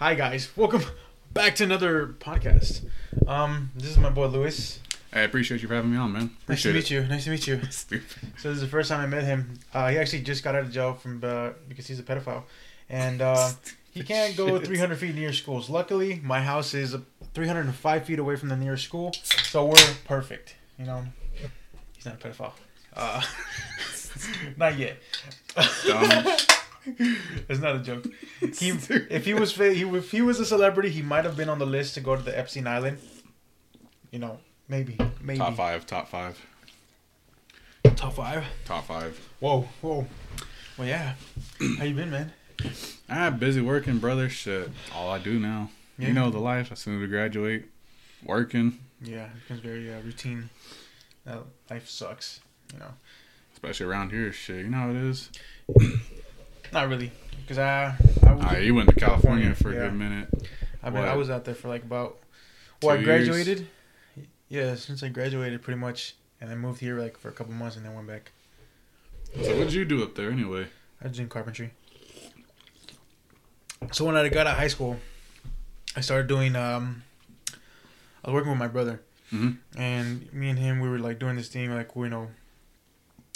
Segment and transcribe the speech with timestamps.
[0.00, 0.82] Hi guys, welcome
[1.34, 2.88] back to another podcast.
[3.26, 4.80] Um, this is my boy Luis.
[5.12, 6.22] I appreciate you for having me on, man.
[6.22, 7.04] Nice to Appreciate meet you.
[7.04, 7.60] Nice to meet you.
[7.70, 8.06] Stupid.
[8.38, 9.58] So this is the first time I met him.
[9.74, 12.44] Uh, he actually just got out of jail from uh, because he's a pedophile,
[12.88, 13.50] and uh,
[13.90, 14.68] he can't go Shit.
[14.68, 15.68] 300 feet near schools.
[15.68, 16.96] Luckily, my house is
[17.34, 20.54] 305 feet away from the nearest school, so we're perfect.
[20.78, 21.04] You know,
[21.92, 22.52] he's not a pedophile.
[22.96, 23.20] Uh,
[24.56, 24.96] not yet.
[26.84, 26.96] Dumb.
[27.48, 28.06] it's not a joke.
[28.40, 31.58] He, if he was he, if he was a celebrity, he might have been on
[31.58, 32.98] the list to go to the Epstein Island.
[34.10, 36.38] You know, maybe, maybe Top five, top five,
[37.96, 38.44] Top five.
[38.64, 39.18] top five.
[39.40, 40.06] Whoa, whoa.
[40.76, 41.14] Well, yeah.
[41.78, 42.32] How you been, man?
[43.08, 44.28] Ah, busy working, brother.
[44.28, 44.70] Shit.
[44.94, 45.70] All I do now.
[45.98, 46.08] Yeah.
[46.08, 46.72] You know the life.
[46.72, 47.66] As soon as we graduate,
[48.24, 50.50] working, Yeah, it becomes very uh, routine.
[51.26, 51.38] Uh,
[51.70, 52.40] life sucks.
[52.72, 52.94] You know,
[53.52, 54.32] especially around here.
[54.32, 55.30] Shit, you know how it is.
[56.72, 60.28] Not really, because I, I, was, Ah, you went to California for a good minute.
[60.82, 62.18] I mean, I was out there for like about.
[62.82, 63.28] Well, I Two years?
[63.28, 63.66] graduated.
[64.48, 67.76] Yeah, since I graduated, pretty much, and I moved here like for a couple months,
[67.76, 68.32] and then went back.
[69.42, 70.66] So what did you do up there anyway?
[71.02, 71.70] I was doing carpentry.
[73.92, 74.98] So when I got out of high school,
[75.96, 76.56] I started doing.
[76.56, 77.02] Um,
[78.24, 79.00] I was working with my brother,
[79.32, 79.58] Mhm.
[79.76, 82.30] and me and him, we were like doing this thing, like you know.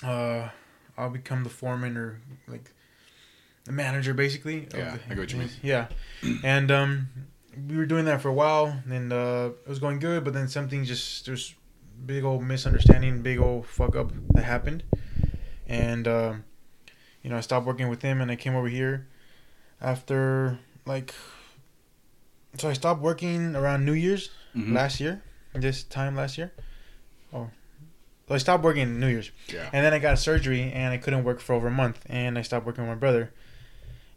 [0.02, 0.48] Uh,
[0.98, 2.70] I'll become the foreman or like
[3.68, 4.68] manager, basically.
[4.74, 5.50] Yeah, the- I get what you mean.
[5.62, 5.88] Yeah,
[6.42, 7.08] and um,
[7.68, 10.48] we were doing that for a while, and uh, it was going good, but then
[10.48, 11.54] something just there's
[12.06, 14.82] big old misunderstanding, big old fuck up that happened,
[15.66, 16.44] and um,
[17.22, 19.06] you know I stopped working with him, and I came over here
[19.80, 21.14] after like.
[22.56, 24.74] So I stopped working around New Year's Mhm.
[24.74, 25.22] last year,
[25.54, 26.52] this time last year.
[27.32, 27.50] Oh,
[28.28, 29.32] so I stopped working New Year's.
[29.52, 29.68] Yeah.
[29.72, 32.42] And then I got surgery and I couldn't work for over a month and I
[32.42, 33.32] stopped working with my brother.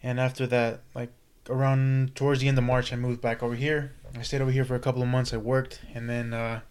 [0.03, 1.12] And after that, like
[1.50, 3.94] around towards the end of March, I moved back over here.
[4.17, 5.34] I stayed over here for a couple of months.
[5.34, 6.62] I worked and then uh,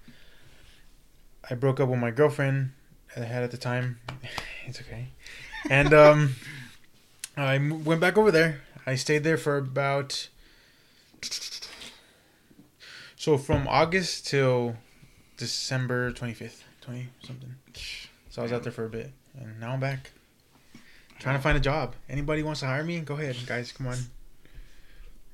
[1.49, 2.73] I broke up with my girlfriend
[3.17, 4.01] I had at the time.
[4.67, 5.09] it's okay.
[5.71, 6.35] And um,
[7.37, 8.63] I went back over there.
[8.87, 10.29] I stayed there for about.
[13.17, 14.77] So from August till
[15.37, 17.55] December 25th, 20 something.
[18.31, 20.13] So I was out there for a bit, and now I'm back.
[21.19, 21.95] Trying to find a job.
[22.09, 23.01] Anybody wants to hire me?
[23.01, 23.73] Go ahead, guys.
[23.73, 23.99] Come on.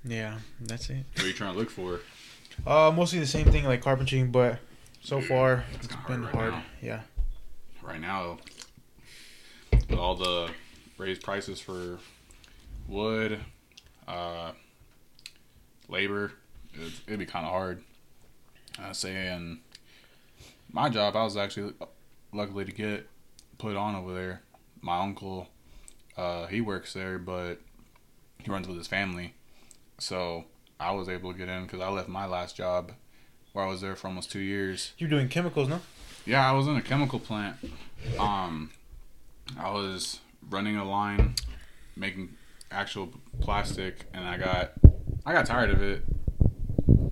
[0.05, 1.05] Yeah, that's it.
[1.15, 2.01] What are you trying to look for?
[2.67, 4.59] Uh, mostly the same thing, like carpentry, but
[5.01, 6.65] so far It's been hard right hard.
[6.81, 7.01] Yeah.
[7.83, 8.39] Right now,
[9.73, 10.51] with all the
[10.99, 11.99] raised prices for
[12.87, 13.41] wood,
[14.07, 14.53] uh,
[15.89, 16.33] labor,
[16.75, 17.83] it'd, it'd be kind of hard.
[18.79, 19.59] I say, and
[20.73, 21.75] my job, I was actually
[22.33, 23.09] luckily to get
[23.59, 24.43] put on over there.
[24.81, 25.49] My uncle,
[26.17, 27.61] uh, he works there, but
[28.39, 29.35] he runs with his family,
[29.99, 30.45] so
[30.79, 32.93] I was able to get in because I left my last job
[33.53, 34.93] where I was there for almost two years.
[34.99, 35.81] You're doing chemicals, no?
[36.27, 37.57] Yeah, I was in a chemical plant.
[38.19, 38.71] Um,
[39.59, 41.35] I was running a line,
[41.97, 42.37] making
[42.71, 44.73] actual plastic, and I got,
[45.27, 46.03] I got tired of it.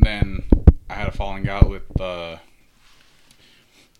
[0.00, 0.44] Then
[0.88, 2.40] I had a falling out with the,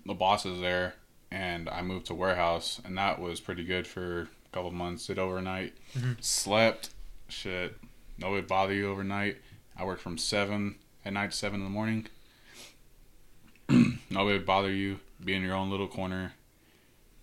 [0.06, 0.94] the bosses there,
[1.31, 5.06] and I moved to warehouse, and that was pretty good for a couple months.
[5.06, 6.22] Did overnight, Mhm.
[6.22, 6.91] slept,
[7.28, 7.77] shit.
[8.19, 9.38] Nobody bother you overnight.
[9.77, 12.06] I work from seven at night to seven in the morning.
[14.10, 15.00] Nobody would bother you.
[15.25, 16.33] Be in your own little corner,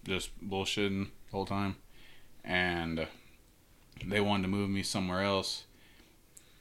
[0.05, 1.75] just bullshitting the whole time.
[2.43, 3.07] And
[4.05, 5.63] they wanted to move me somewhere else.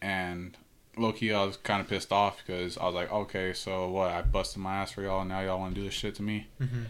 [0.01, 0.57] And
[0.97, 4.11] low key, I was kind of pissed off because I was like, okay, so what?
[4.11, 6.23] I busted my ass for y'all, and now y'all want to do this shit to
[6.23, 6.47] me?
[6.61, 6.83] Mm-hmm.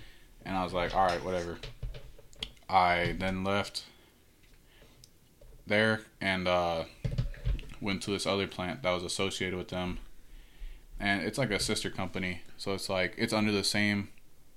[0.45, 1.59] And I was like, all right, whatever.
[2.69, 3.85] I then left
[5.67, 6.85] there and uh,
[7.81, 9.99] went to this other plant that was associated with them.
[10.99, 12.41] And it's like a sister company.
[12.57, 14.09] So it's like, it's under the same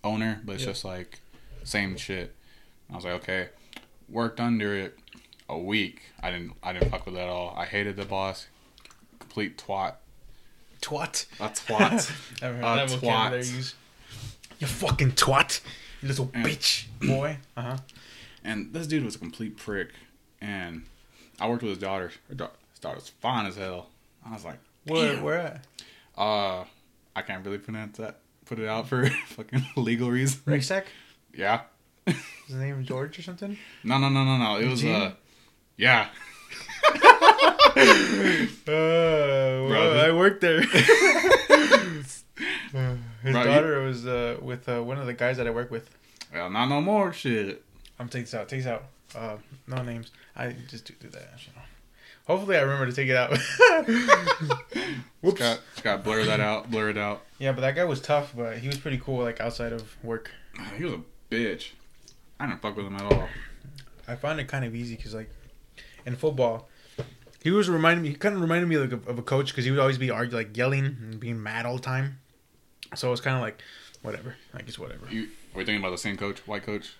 [0.03, 0.69] owner, but it's Yeah.
[0.71, 1.19] just like
[1.63, 2.35] same shit.
[2.91, 3.49] I was like, okay.
[4.07, 4.97] Worked under it
[5.47, 6.01] a week.
[6.21, 7.53] I didn't I didn't fuck with it at all.
[7.57, 8.47] I hated the boss.
[9.19, 9.95] Complete twat.
[10.81, 11.25] Twat.
[11.39, 12.09] A twat.
[12.41, 13.73] A that twat.
[14.59, 15.61] You fucking twat.
[16.01, 16.43] You little Yeah.
[16.43, 17.37] bitch, boy.
[17.57, 17.77] Uh huh.
[18.49, 19.89] And this dude was a complete prick.
[20.41, 20.83] And
[21.39, 22.11] I worked with his daughter.
[22.29, 23.89] Her da- his daughter's fine as hell.
[24.25, 25.23] I was like, Where, Damn.
[25.23, 25.65] where at?
[26.17, 26.63] uh,
[27.15, 28.19] I can't really pronounce that.
[28.45, 30.41] Put it out for fucking legal reasons.
[30.45, 30.85] Rexac?
[31.33, 31.61] Yeah.
[32.07, 32.15] Is
[32.47, 33.57] his name George or something?
[33.83, 34.57] No, no, no, no, no.
[34.57, 35.11] It was uh,
[35.77, 36.07] yeah.
[37.79, 40.61] Uh, Bro, I worked there.
[40.61, 42.23] His
[42.71, 45.89] Bro, you- daughter was uh, with uh, one of the guys that I work with.
[46.33, 47.63] Well, not no more shit.
[47.99, 48.49] I'm take this out.
[48.49, 48.85] Take this out.
[49.15, 49.37] Uh,
[49.67, 50.11] no names.
[50.35, 51.29] I just do, do that.
[51.45, 51.61] You know.
[52.27, 53.31] Hopefully, I remember to take it out.
[55.21, 55.39] Whoops.
[55.39, 57.23] Got, got blur that out, blur it out.
[57.39, 60.31] Yeah, but that guy was tough, but he was pretty cool, like outside of work.
[60.77, 61.01] He was a
[61.31, 61.71] bitch.
[62.39, 63.27] I didn't fuck with him at all.
[64.07, 65.29] I find it kind of easy because, like,
[66.05, 66.69] in football,
[67.41, 68.09] he was reminding me.
[68.09, 70.09] He kind of reminded me like of, of a coach because he would always be
[70.11, 72.19] argue, like yelling and being mad all the time.
[72.95, 73.61] So it was kind of like,
[74.01, 74.35] whatever.
[74.53, 75.07] Like it's whatever.
[75.09, 76.93] You are we thinking about the same coach, white coach?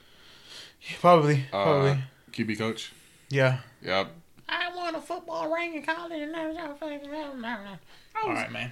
[0.82, 2.04] Yeah, probably, Uh, probably.
[2.32, 2.92] QB coach.
[3.30, 3.60] Yeah.
[3.82, 4.12] Yep.
[4.48, 8.72] I won a football ring in college, and I was all right, man.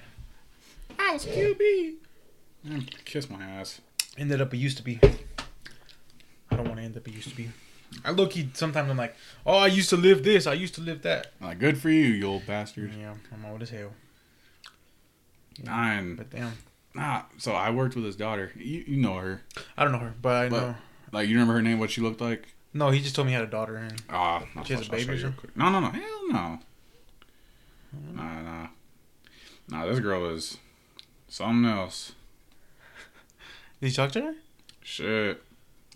[0.98, 1.94] I was QB.
[2.64, 3.80] Man, kiss my ass.
[4.16, 4.98] Ended up a used to be.
[6.50, 7.50] I don't want to end up a used to be.
[8.04, 8.32] I look.
[8.32, 9.14] He sometimes I'm like,
[9.46, 10.46] oh, I used to live this.
[10.46, 11.32] I used to live that.
[11.40, 12.92] Like, good for you, you old bastard.
[12.98, 13.92] Yeah, I'm old as hell.
[15.62, 16.16] Nine.
[16.16, 16.52] But damn,
[16.94, 17.22] Nah.
[17.38, 18.52] So I worked with his daughter.
[18.56, 19.42] You, you know her.
[19.76, 20.74] I don't know her, but I But- know.
[21.12, 21.78] Like, you remember her name?
[21.78, 22.54] What she looked like?
[22.74, 24.90] No, he just told me he had a daughter, and Ah, I'll- She has a
[24.90, 25.40] baby show or you real something?
[25.40, 25.56] quick.
[25.56, 25.88] No, no, no.
[25.90, 26.58] Hell no.
[28.12, 28.66] Nah, nah.
[29.70, 30.58] Nah, this girl is
[31.28, 32.12] something else.
[33.80, 34.34] did you talk to her?
[34.82, 35.42] Shit.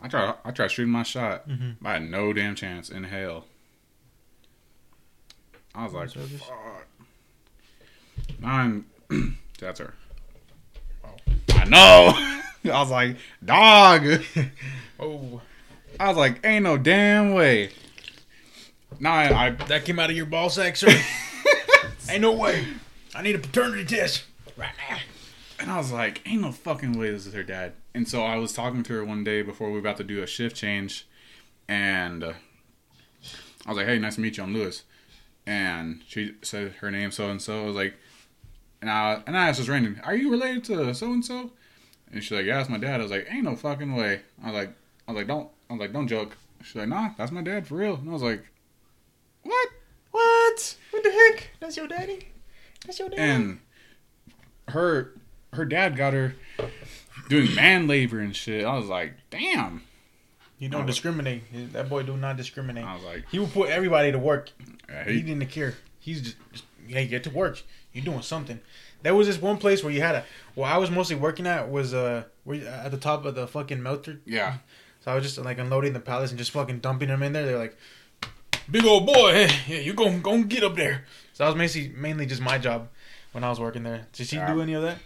[0.03, 0.35] I tried.
[0.45, 1.49] I tried shooting my shot.
[1.49, 1.87] Mm-hmm.
[1.87, 3.45] I had no damn chance in hell.
[5.75, 6.87] I was like, fuck.
[8.41, 8.85] Nine.
[9.61, 9.95] That's her.
[11.51, 12.39] I know.
[12.73, 14.07] I was like, dog.
[15.01, 15.41] Oh,
[15.99, 17.71] I was like, ain't no damn way.
[19.01, 19.51] Nah, I.
[19.67, 20.97] that came out of your ball sack, sir.
[22.09, 22.65] Ain't no way.
[23.17, 24.23] I need a paternity test
[24.57, 24.99] right now.
[25.59, 27.73] And I was like, ain't no fucking way this is her dad.
[27.95, 30.23] And so I was talking to her one day before we were about to do
[30.23, 31.07] a shift change.
[31.69, 32.33] And uh,
[33.67, 34.45] I was like, hey, nice to meet you.
[34.45, 34.85] I'm Lewis.
[35.47, 37.63] And she said her name so and so.
[37.63, 37.95] I was like,
[38.81, 41.51] and I, and I asked this random, are you related to so and so?
[42.13, 43.01] And she's like, yeah, that's my dad.
[43.01, 44.21] I was like, ain't no fucking way.
[44.43, 44.75] I was like,
[45.09, 46.37] I was like, don't, I was like, don't joke.
[46.63, 47.95] She's like, nah, that's my dad for real.
[47.95, 48.45] And I was like,
[49.43, 49.69] what?
[50.11, 50.77] What?
[50.91, 51.49] What the heck?
[51.59, 52.29] That's your daddy?
[52.87, 53.23] That's your daddy?
[53.23, 53.59] and
[54.69, 55.13] her
[55.53, 56.35] her dad got her
[57.29, 58.65] doing man labor and shit.
[58.65, 59.83] I was like, damn.
[60.59, 61.73] you don't discriminate.
[61.73, 62.85] That boy do not discriminate.
[62.85, 64.51] I was like, He will put everybody to work.
[65.07, 65.75] He he, didn't care.
[65.99, 67.63] He's just, just yeah, get to work.
[67.93, 68.61] You're doing something.
[69.03, 70.25] There was this one place where you had a.
[70.55, 74.21] Well, I was mostly working at was uh, at the top of the fucking melter.
[74.27, 74.59] yeah,
[75.01, 77.45] So I was just like unloading the pallets and just fucking dumping them in there.
[77.47, 77.77] They're like,
[78.71, 81.05] big old boy, hey, yeah, you go go get up there.
[81.33, 82.89] So that was mainly mainly just my job
[83.33, 84.07] when I was working there.
[84.13, 84.53] Did she Yeah.
[84.53, 84.99] do any of that?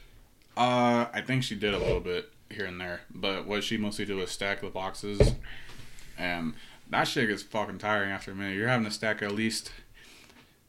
[0.57, 4.05] Uh, I think she did a little bit here and there, but what she mostly
[4.05, 5.35] did was stack the boxes,
[6.17, 6.55] and
[6.91, 8.57] that shit gets fucking tiring after a minute.
[8.57, 9.71] You're having to stack at least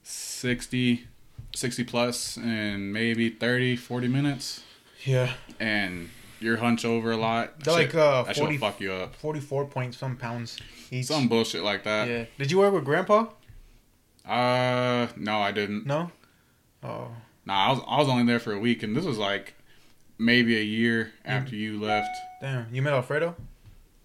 [0.04, 1.08] 60,
[1.56, 4.64] 60 plus in maybe 30, 40 minutes,
[5.06, 5.34] Yeah.
[5.60, 6.10] and
[6.40, 7.60] you're hunch over a lot.
[7.62, 9.16] They're like Shit- uh 40, fuck you up.
[9.16, 10.58] 44 point some pounds
[10.92, 11.06] each.
[11.08, 12.08] Some bullshit like that.
[12.08, 12.26] yeah.
[12.38, 13.28] Did you work with Grandpa?
[14.26, 15.86] Uh, no, I didn't.
[15.86, 16.12] No.
[16.84, 17.10] Oh.
[17.46, 19.54] Nah, I was I was only there for a week, and this was like
[20.18, 22.10] maybe a year after you left.
[22.42, 22.68] Damn.
[22.74, 23.36] You met Alfredo?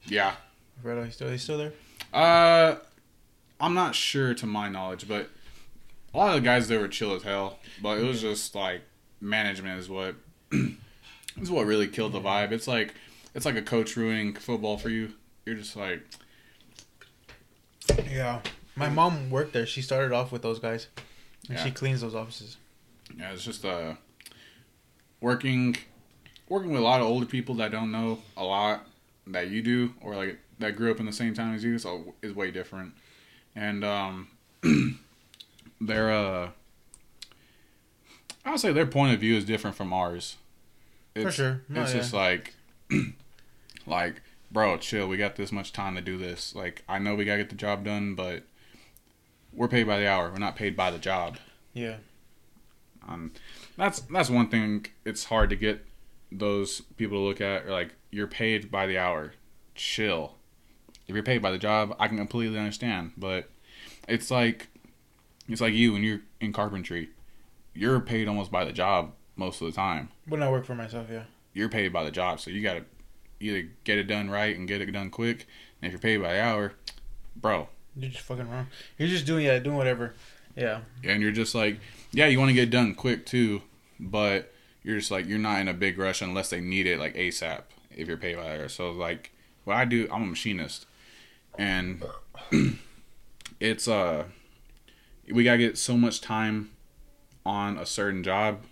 [0.05, 0.35] Yeah.
[0.79, 1.73] Alfredo, he's still he's still there.
[2.15, 2.77] Uh,
[3.61, 5.29] I'm not sure to my knowledge, but
[6.15, 7.59] a lot of the guys there were chill as hell.
[7.81, 8.83] But it was just like
[9.21, 10.15] management is what
[10.53, 12.53] is what really killed the vibe.
[12.53, 12.95] It's like
[13.35, 15.13] it's like a coach ruining football for you.
[15.47, 16.03] You're just like,
[18.11, 18.41] Yeah.
[18.77, 19.67] My mom worked there.
[19.67, 20.87] She started off with those guys.
[21.49, 21.65] And Yeah.
[21.65, 22.57] she cleans those offices.
[23.19, 23.95] yeah, it's just uh
[25.21, 25.77] working
[26.49, 28.87] working with a lot of older people that don't know a lot
[29.27, 32.15] that you do or like that grew up in the same time as you so
[32.23, 32.93] is way different
[33.55, 34.29] and um
[35.87, 36.51] their uh
[38.45, 40.37] i would say their point of view is different from ours
[41.21, 41.63] For sure.
[41.69, 42.01] No, it's yeah.
[42.01, 42.55] just like
[43.87, 47.25] like bro chill we got this much time to do this like i know we
[47.25, 48.45] gotta get the job done but
[49.53, 51.39] we're paid by the hour we're not paid by the job
[51.75, 51.97] Yeah.
[53.09, 53.33] um,
[53.77, 54.87] that's that's one thing.
[55.05, 55.85] It's hard to get
[56.31, 57.65] those people to look at.
[57.67, 59.33] Or like you're paid by the hour.
[59.75, 60.35] Chill.
[61.09, 63.13] If you're paid by the job, I can completely understand.
[63.17, 63.49] But
[64.07, 64.69] it's like
[65.49, 67.11] it's like you when you're in carpentry.
[67.75, 70.11] You're paid almost by the job most of the time.
[70.29, 71.23] When I work for myself, yeah.
[71.55, 72.85] You're paid by the job, so you gotta
[73.41, 75.47] either get it done right and get it done quick.
[75.81, 76.75] And if you're paid by the hour,
[77.37, 78.69] bro, You're just fucking wrong.
[78.99, 80.15] You're just doing yeah, doing whatever.
[80.55, 80.81] Yeah.
[81.03, 81.79] and you're just like,
[82.13, 83.63] yeah, you want to get it done quick too,
[83.99, 87.15] but you're just like you're not in a big rush unless they need it like
[87.15, 88.69] ASAP if you're paid by the hour.
[88.69, 89.33] So like,
[89.65, 90.87] what I do, I'm a machinist,
[91.59, 92.03] and
[93.61, 94.25] it's uh,
[95.31, 96.71] we gotta get so much time
[97.45, 98.65] on a certain job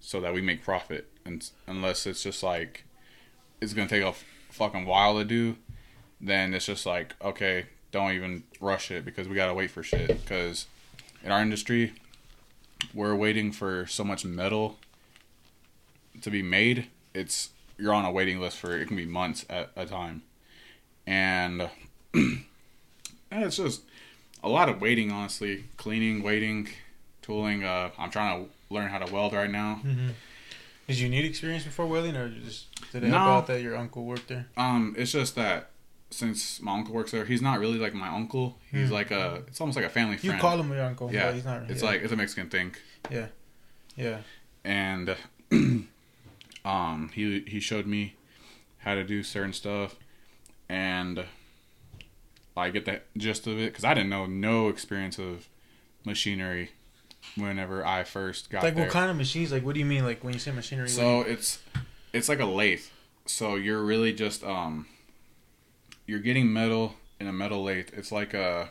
[0.00, 2.84] so that we make profit, and unless it's just like
[3.60, 5.56] it's gonna take a f- fucking while to do,
[6.20, 10.08] then it's just like okay, don't even rush it because we gotta wait for shit
[10.08, 10.66] because
[11.22, 11.92] in our industry,
[12.92, 14.78] we're waiting for so much metal
[16.20, 16.86] to be made.
[17.14, 20.22] It's you're on a waiting list for it can be months at a time,
[21.06, 21.68] and,
[22.14, 22.44] and
[23.30, 23.82] it's just
[24.42, 25.10] a lot of waiting.
[25.12, 26.68] Honestly, cleaning, waiting,
[27.22, 27.64] tooling.
[27.64, 29.80] Uh, I'm trying to learn how to weld right now.
[29.84, 30.08] Mm-hmm.
[30.88, 33.18] Did you need experience before welding, or just did it No.
[33.18, 34.46] help out that your uncle worked there?
[34.56, 35.70] Um, it's just that
[36.10, 38.58] since my uncle works there, he's not really like my uncle.
[38.70, 38.94] He's Hmm.
[38.94, 39.42] like a.
[39.46, 40.34] It's almost like a family friend.
[40.34, 41.10] You call him your uncle.
[41.12, 41.70] Yeah, but he's not.
[41.70, 41.88] It's yeah.
[41.88, 42.74] like it's a Mexican thing,
[43.10, 43.26] Yeah,
[43.96, 44.18] yeah.
[44.64, 45.16] and
[46.64, 48.16] um, he he showed me
[48.78, 49.96] how to do certain stuff,
[50.68, 51.24] and
[52.56, 55.48] I get the gist of it because I didn't know no experience of
[56.04, 56.70] machinery
[57.36, 58.84] whenever I first got Like there.
[58.84, 59.52] what kind of machines?
[59.52, 60.04] Like what do you mean?
[60.04, 60.88] Like when you say machinery?
[60.88, 61.60] So it's
[62.12, 62.82] it's like a lathe.
[63.26, 64.86] So you're really just um
[66.06, 67.88] you're getting metal in a metal lathe.
[67.94, 68.68] It's like a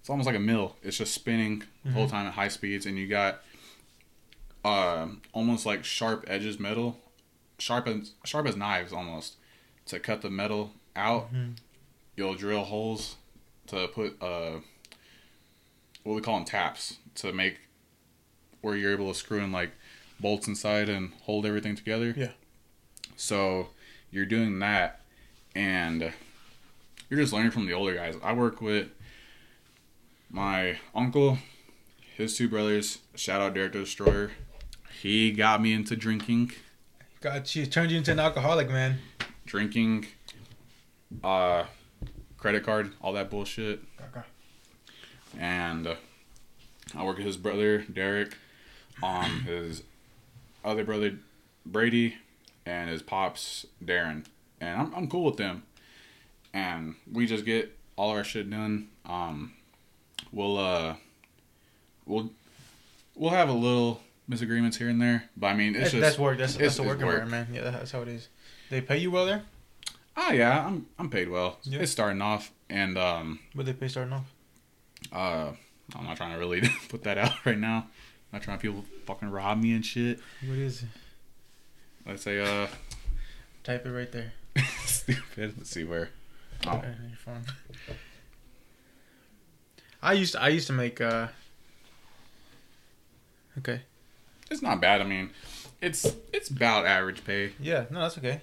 [0.00, 0.76] it's almost like a mill.
[0.82, 2.10] It's just spinning the whole Mhm.
[2.10, 3.42] time at high speeds and you got
[4.64, 6.98] uh, almost like sharp edges metal,
[7.58, 9.34] sharp as sharp as knives almost
[9.86, 11.32] to cut the metal out.
[11.34, 11.54] Mhm.
[12.16, 13.16] You'll drill holes
[13.68, 14.58] to put uh
[16.02, 17.58] what we call them taps to make
[18.60, 19.70] where you're able to screw in like
[20.20, 22.12] bolts inside and hold everything together.
[22.16, 22.32] Yeah.
[23.16, 23.68] So
[24.10, 25.00] you're doing that
[25.54, 26.12] and
[27.08, 28.16] you're just learning from the older guys.
[28.22, 28.88] I work with
[30.30, 31.38] my uncle,
[32.16, 34.32] his two brothers, shout out Derek the Destroyer.
[35.00, 36.52] He got me into drinking,
[37.20, 38.98] Got you turned you into an alcoholic, man.
[39.46, 40.06] drinking,
[41.22, 41.64] uh,
[42.42, 43.80] credit card, all that bullshit.
[44.10, 44.26] Okay.
[45.38, 45.94] and uh,
[46.96, 48.36] I work with his brother Derek,
[49.00, 49.84] um, his
[50.64, 51.14] other brother
[51.64, 52.16] Brady,
[52.66, 54.24] and his pops Darren,
[54.60, 55.62] and I'm I'm cool with them,
[56.52, 58.88] and we just get all our shit done.
[59.06, 59.52] Um,
[60.32, 60.96] we'll uh,
[62.06, 62.30] we'll
[63.14, 66.18] we'll have a little misagreements here and there, but I mean it's That's, just that's
[66.18, 66.38] work.
[66.38, 67.22] That's, it's- that's it's work work.
[67.22, 67.64] environment, man.
[67.64, 68.26] Yeah, that's how it is.
[68.68, 69.42] They pay you well there?
[70.16, 71.58] Ah yeah I'm I'm paid well.
[71.64, 71.80] Yeah.
[71.80, 74.32] It's starting off, and um, But they pay starting off.
[75.12, 75.52] uh,
[75.96, 77.78] I'm not trying to really put that out right now.
[78.32, 80.20] I'm not trying to people fucking rob me and shit.
[80.46, 80.88] What is it?
[82.06, 82.66] Let's say, uh,
[83.62, 84.32] Type it right there.
[84.84, 85.54] stupid.
[85.56, 86.10] Let's see where.
[86.66, 86.72] Oh.
[86.82, 87.44] Your phone.
[90.02, 91.28] I used to, I used to make uh
[93.58, 93.82] Okay.
[94.50, 95.00] It's not bad.
[95.00, 95.30] I mean,
[95.80, 98.40] it's it's about average pay, Yeah, no, that's okay.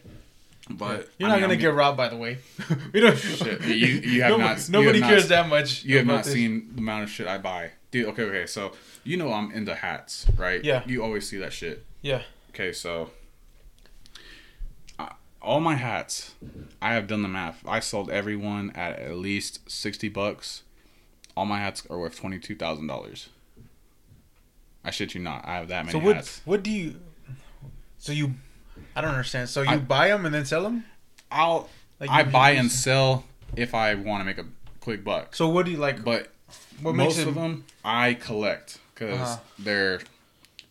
[0.69, 2.38] But You're I not mean, gonna I'm- get robbed by the way.
[2.93, 5.83] we don't Shit, you- you have nobody, not- you nobody have cares not- that much.
[5.83, 6.33] You have not this.
[6.33, 8.07] seen the amount of shit I buy, dude.
[8.09, 8.45] Okay, okay.
[8.45, 8.73] So
[9.03, 10.63] you know I'm into hats, right?
[10.63, 10.83] Yeah.
[10.85, 11.85] You always see that shit.
[12.01, 12.21] Yeah.
[12.51, 13.09] Okay, so
[14.97, 15.09] uh,
[15.41, 16.33] all my hats,
[16.81, 17.61] I have done the math.
[17.67, 20.63] I sold every one at at least sixty bucks.
[21.35, 23.29] All my hats are worth twenty two thousand dollars.
[24.83, 25.45] I shit you not.
[25.45, 26.41] I have that many So what hats.
[26.45, 26.95] what do you
[27.97, 28.35] So you
[28.95, 29.50] I don't understand.
[29.50, 30.86] So you I- buy them and then sell them?
[31.31, 31.69] I'll
[32.00, 34.45] Like I buy and sell if I want to make a
[34.79, 35.36] quick buck.
[35.36, 36.31] So what do you like But
[36.81, 39.38] what makes most it of them I collect because Uh-huh.
[39.59, 40.01] they're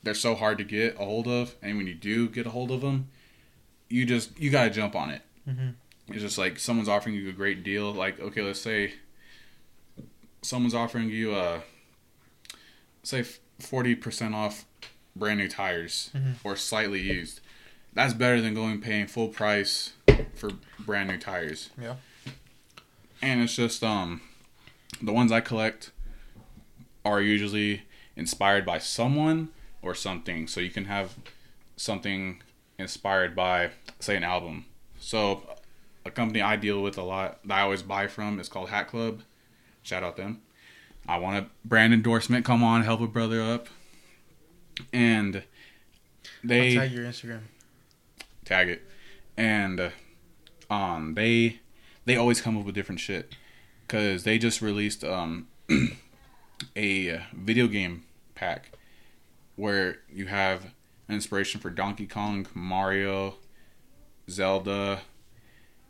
[0.02, 2.70] they're so hard to get a hold of, and when you do get a hold
[2.70, 3.08] of them,
[3.88, 5.22] you just you gotta jump on it.
[5.48, 5.74] Mhm.
[6.08, 7.92] It's just like someone's offering you a great deal.
[7.92, 8.94] Like okay, let's say
[10.42, 11.62] someone's offering you a
[13.02, 13.22] say
[13.58, 14.64] forty percent off
[15.16, 16.34] brand new tires Mhm.
[16.44, 17.40] or slightly used.
[17.98, 19.94] That's better than going paying full price
[20.36, 21.70] for brand new tires.
[21.76, 21.96] Yeah.
[23.20, 24.20] And it's just um
[25.02, 25.90] the ones I collect
[27.04, 27.82] are usually
[28.14, 29.48] inspired by someone
[29.82, 30.46] or something.
[30.46, 31.16] So you can have
[31.76, 32.40] something
[32.78, 34.66] inspired by say an album.
[35.00, 35.56] So
[36.04, 38.86] a company I deal with a lot that I always buy from is called Hat
[38.86, 39.22] Club.
[39.82, 40.40] Shout out them.
[41.08, 42.44] I want a brand endorsement.
[42.44, 43.66] Come on, help a brother up.
[44.92, 45.42] And
[46.44, 47.40] they I'll tag your Instagram.
[48.48, 48.82] Tag it.
[49.36, 49.90] And uh,
[50.70, 51.60] um they
[52.04, 53.34] they always come up with different shit.
[53.86, 55.48] Because they just released um
[56.76, 58.72] a video game pack
[59.56, 60.64] where you have
[61.08, 63.34] an inspiration for donkey kong mario
[64.30, 65.00] zelda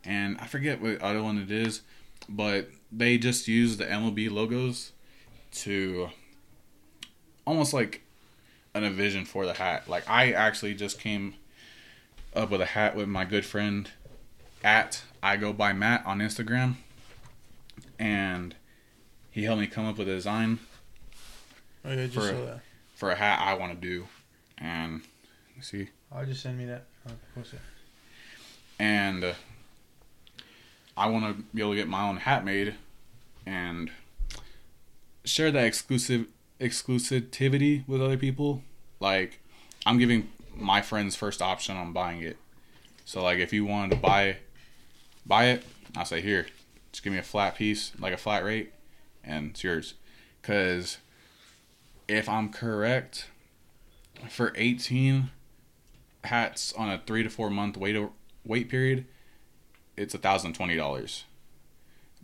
[0.05, 1.83] and i forget what other one it is
[2.29, 4.93] but they just use the mlb logos
[5.51, 6.09] to
[7.49, 8.03] almost like
[8.75, 9.89] an a vision for the hat.
[9.89, 11.35] Like i actually just came
[12.35, 13.91] up with a hat with my good friend
[14.65, 16.75] at I go by Matt on Instagram,
[17.99, 18.55] and
[19.31, 20.59] he helped me come up with a design
[21.85, 22.61] Oh yeah, just For- that.
[22.95, 24.07] for a hat I want to do,
[24.59, 25.03] and
[25.61, 26.85] see, I'll just send me that.
[27.07, 27.61] I'll post it.
[28.79, 29.33] and uh,
[30.97, 32.75] I want to be able to get my own hat made,
[33.47, 33.91] and
[35.25, 36.27] share that exclusive
[36.61, 38.63] exclusivity with other people.
[39.01, 39.41] Like,
[39.87, 42.37] I'm giving my friends first option on buying it.
[43.05, 44.37] So like, if you wanted to buy,
[45.25, 45.65] buy it,
[45.97, 46.47] I'll say here,
[46.93, 48.73] just give me a flat piece, like a flat rate,
[49.25, 49.95] and it's yours.
[50.43, 50.99] Cause
[52.09, 53.29] if I'm correct,
[54.29, 55.31] for 18
[56.25, 57.97] hats on a three to four month wait
[58.45, 59.07] wait period,
[59.97, 61.25] it's a thousand twenty dollars.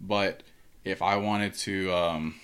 [0.00, 0.42] But
[0.84, 2.34] if I wanted to um,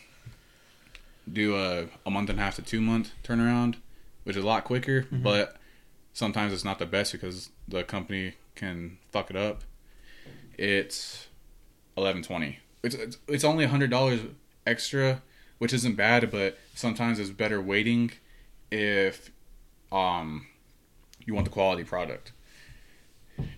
[1.30, 3.76] do a, a month and a half to two month turnaround,
[4.24, 5.22] which is a lot quicker, Mm-hmm.
[5.22, 5.56] but
[6.12, 9.62] sometimes it's not the best because the company can fuck it up.
[10.56, 11.28] It's
[11.96, 12.58] eleven twenty.
[12.82, 14.20] It's it's, it's only hundred dollars
[14.66, 15.22] extra,
[15.58, 18.12] which isn't bad, but sometimes it's better waiting
[18.70, 19.30] if
[19.90, 20.46] um
[21.24, 22.32] you want the quality product.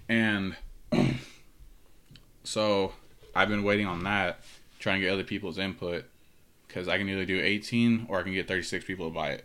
[0.08, 0.56] And
[2.44, 2.92] so
[3.34, 4.40] I've been waiting on that,
[4.78, 6.04] trying to get other people's input
[6.66, 9.44] because I can either do 18 or I can get 36 people to buy it.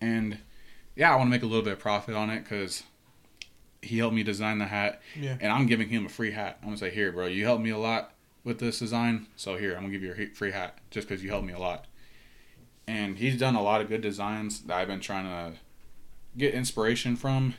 [0.00, 0.38] And
[0.96, 2.82] yeah, I want to make a little bit of profit on it because
[3.82, 5.36] he helped me design the hat, Yeah.
[5.40, 6.58] and I'm giving him a free hat.
[6.62, 9.74] I'm gonna say, here, bro, you helped me a lot with this design, so here,
[9.74, 11.86] I'm gonna give you a free hat just because you helped me a lot.
[12.86, 15.58] And he's done a lot of good designs that I've been trying to
[16.36, 17.54] get inspiration from.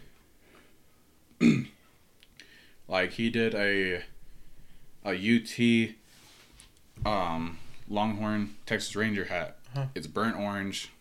[2.87, 4.03] like he did a
[5.03, 9.57] a UT um, Longhorn Texas Ranger hat.
[9.73, 9.85] Huh.
[9.93, 10.91] It's burnt orange,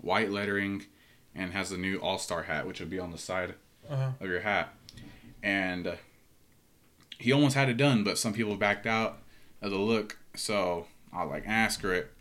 [0.00, 0.86] white lettering,
[1.38, 3.54] and has the new All Star hat, which would be on the side
[3.88, 4.10] Uh-huh.
[4.20, 4.74] of your hat.
[5.42, 5.94] And uh,
[7.18, 9.18] he almost had it done, but some people backed out
[9.62, 10.18] of the look.
[10.34, 12.12] So I was like, ah, screw it.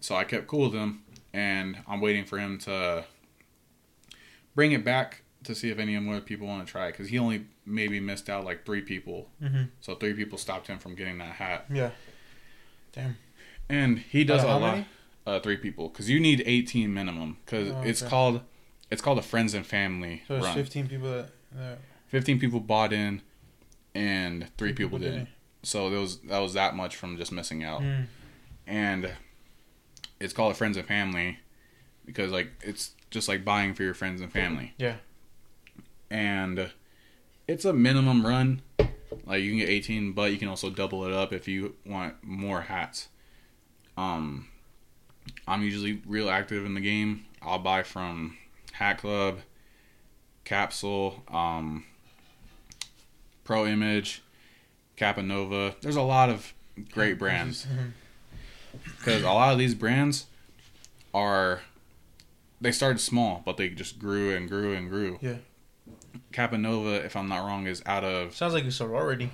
[0.00, 3.04] So I kept cool with him, and I'm waiting for him to
[4.54, 6.92] bring it back to see if any more people want to try it.
[6.92, 9.28] Because he only maybe missed out like three people.
[9.42, 9.64] Mm-hmm.
[9.80, 11.66] So three people stopped him from getting that hat.
[11.72, 11.90] Yeah.
[12.92, 13.16] Damn.
[13.68, 14.60] And he does a lot.
[14.60, 14.86] many?
[15.28, 17.36] Uh, three people, because you need 18 minimum.
[17.44, 18.40] Because Oh, it's called,
[18.90, 20.54] it's called a friends and family So it's run.
[20.54, 21.30] 15 people that.
[21.54, 23.20] that 15 people bought in,
[23.94, 25.14] and three Three people, people didn't.
[25.24, 25.28] didn't.
[25.64, 27.82] So there was that was that much from just missing out.
[27.82, 28.06] Mm.
[28.66, 29.10] And
[30.20, 31.38] it's called a friends and family
[32.06, 34.72] because like it's just like buying for your friends and family.
[34.78, 34.96] Yeah.
[36.10, 36.70] And
[37.46, 38.62] it's a minimum run.
[39.26, 42.14] Like you can get 18, but you can also double it up if you want
[42.22, 43.08] more hats.
[43.96, 44.48] Um
[45.46, 47.24] I'm usually real active in the game.
[47.42, 48.36] I'll buy from
[48.72, 49.38] Hat Club,
[50.44, 51.84] Capsule, um
[53.44, 54.22] Pro Image,
[54.96, 55.74] Capanova.
[55.80, 56.52] There's a lot of
[56.92, 57.66] great brands
[58.98, 60.26] because a lot of these brands
[61.14, 61.62] are
[62.60, 65.18] they started small, but they just grew and grew and grew.
[65.22, 65.36] Yeah.
[66.32, 69.30] Capanova, if I'm not wrong, is out of Sounds like a sorority.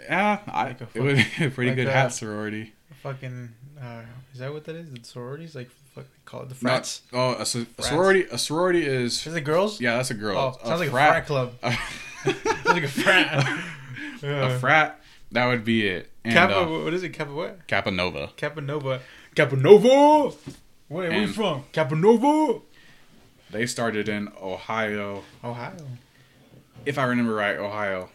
[0.00, 2.72] yeah, I, Like a it would be a pretty like good a- hat sorority.
[3.02, 3.48] Fucking.
[3.80, 4.02] Uh,
[4.32, 4.90] is that what that is?
[4.90, 5.54] The sororities?
[5.56, 7.02] Like, fuck, they call it the frats?
[7.12, 8.24] oh, a, so- a sorority.
[8.30, 9.80] A sorority is Is it girls?
[9.80, 10.36] yeah, that's a girl.
[10.62, 11.52] Oh, sounds like a frat club.
[12.24, 13.64] Sounds like a frat.
[14.22, 15.00] a frat.
[15.32, 16.10] That would be it.
[16.24, 17.08] And, Kappa, uh, what is it?
[17.10, 17.66] Kappa what?
[17.66, 18.30] Capanova.
[18.36, 19.00] Capanova.
[19.34, 19.88] Capanova!
[20.88, 21.64] Where, where you And- from?
[21.72, 22.60] Capanova!
[23.50, 25.74] They started in Ohio, Ohio.
[26.86, 28.08] if I remember right, Ohio.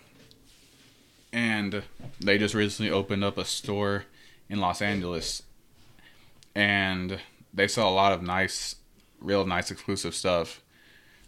[1.34, 1.84] And
[2.20, 4.06] they just recently opened up a store
[4.50, 5.44] in Los Angeles.
[6.56, 7.20] And
[7.54, 8.76] they sell a lot of nice,
[9.20, 10.62] real nice exclusive stuff.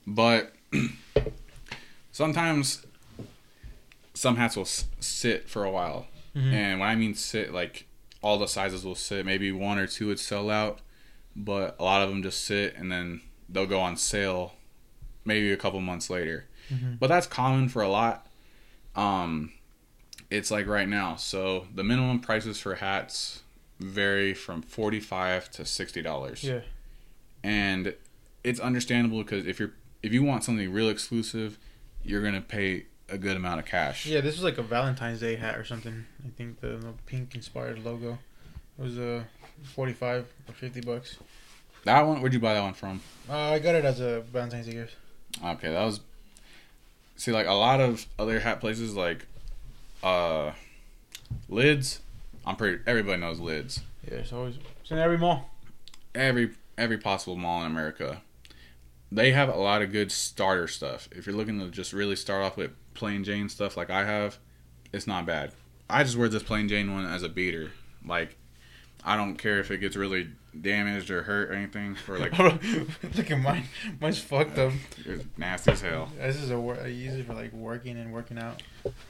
[0.07, 0.53] But
[2.11, 2.85] sometimes
[4.13, 6.07] some hats will s- sit for a while.
[6.35, 6.53] Mhm.
[6.53, 7.85] And when I mean sit, like
[8.21, 9.25] all the sizes will sit.
[9.25, 10.79] Maybe one or two would sell out,
[11.35, 14.53] but a lot of them just sit and then they'll go on sale
[15.25, 16.45] maybe a couple months later.
[16.71, 16.99] Mhm.
[16.99, 18.27] But that's common for a lot.
[18.95, 19.53] Um,
[20.31, 21.15] it's like right now.
[21.15, 23.41] So the minimum prices for hats
[23.79, 26.61] vary from forty-five to sixty dollars, Yeah.
[27.43, 27.95] and
[28.43, 29.71] it's understandable because if you're
[30.03, 31.57] if you want something real exclusive,
[32.03, 34.05] you're gonna pay a good amount of cash.
[34.05, 36.05] Yeah, this was like a Valentine's Day hat or something.
[36.25, 38.19] I think the, the pink inspired logo.
[38.77, 39.23] It was uh,
[39.73, 41.17] 45 or 50 bucks.
[41.85, 43.01] That one, where'd you buy that one from?
[43.29, 44.95] Uh, I got it as a Valentine's Day gift.
[45.43, 46.01] Okay, that was.
[47.15, 49.25] See, like a lot of other hat places, like
[50.03, 50.51] uh,
[51.47, 51.99] lids.
[52.45, 52.79] I'm pretty.
[52.87, 53.81] Everybody knows lids.
[54.07, 55.49] Yeah, it's always it's in every mall.
[56.15, 58.21] Every every possible mall in America,
[59.11, 61.09] they have a lot of good starter stuff.
[61.11, 64.39] If you're looking to just really start off with plain Jane stuff, like I have,
[64.91, 65.51] it's not bad.
[65.89, 67.71] I just wear this plain Jane one as a beater.
[68.05, 68.37] Like,
[69.03, 71.95] I don't care if it gets really damaged or hurt or anything.
[72.07, 73.65] Or like, Look at mine.
[73.99, 74.73] Mine's fucked up.
[75.05, 76.09] it's nasty as hell.
[76.17, 78.61] This is a wor- I use it for like working and working out.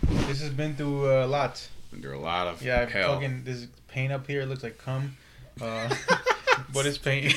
[0.03, 1.67] This has been through a lot.
[1.91, 3.15] Been through a lot of Yeah, hell.
[3.15, 5.17] fucking this paint up here looks like cum.
[5.61, 5.93] Uh,
[6.73, 7.33] but it's paint.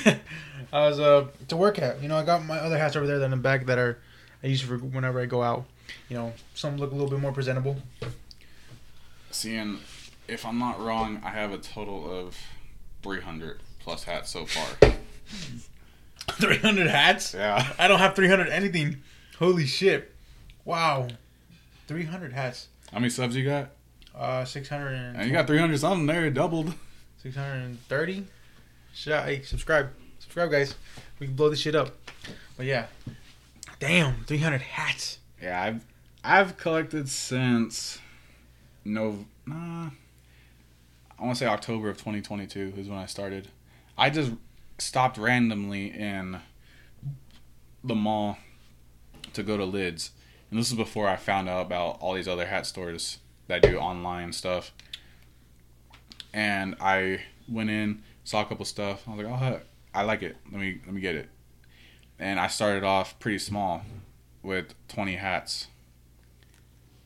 [0.72, 2.02] I was uh to work at.
[2.02, 3.98] You know, I got my other hats over there that in the back that are
[4.42, 5.64] I use for whenever I go out.
[6.08, 7.76] You know, some look a little bit more presentable.
[9.30, 9.78] Seeing,
[10.28, 12.36] if I'm not wrong, I have a total of
[13.02, 14.90] 300 plus hats so far.
[16.32, 17.34] Three hundred hats.
[17.34, 17.72] Yeah.
[17.78, 19.02] I don't have three hundred anything.
[19.38, 20.12] Holy shit!
[20.64, 21.08] Wow,
[21.88, 22.68] three hundred hats.
[22.92, 23.70] How many subs you got?
[24.14, 26.74] Uh, six hundred and And you got 300 something there, doubled.
[27.18, 28.24] six hundred and thirty.
[28.94, 29.90] Shit, hey, subscribe,
[30.20, 30.74] subscribe, guys.
[31.18, 31.96] We can blow this shit up.
[32.56, 32.86] But yeah,
[33.80, 35.18] damn, three hundred hats.
[35.42, 35.84] Yeah, I've
[36.22, 37.98] I've collected since
[38.84, 39.90] no nah,
[41.18, 43.48] I want to say October of 2022 is when I started.
[43.96, 44.32] I just
[44.78, 46.40] stopped randomly in
[47.84, 48.38] the mall
[49.32, 50.10] to go to Lids,
[50.50, 53.78] and this is before I found out about all these other hat stores that do
[53.78, 54.72] online stuff.
[56.32, 59.06] And I went in, saw a couple stuff.
[59.06, 60.36] I was like, "Oh, heck, I like it.
[60.50, 61.28] Let me let me get it."
[62.18, 63.82] And I started off pretty small
[64.42, 65.66] with 20 hats.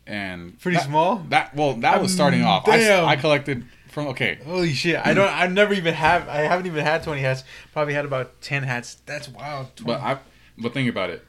[0.06, 1.16] And Pretty that- small.
[1.30, 2.68] That well, that was starting off.
[2.68, 3.04] I, damn.
[3.06, 3.66] I collected
[3.96, 4.38] from okay.
[4.44, 5.00] Holy shit!
[5.02, 5.32] I don't.
[5.32, 6.28] I never even have.
[6.28, 7.44] I haven't even had twenty hats.
[7.72, 8.96] Probably had about ten hats.
[9.06, 9.74] That's wild.
[9.76, 9.86] 20.
[9.86, 10.18] But I
[10.58, 11.24] but think about it.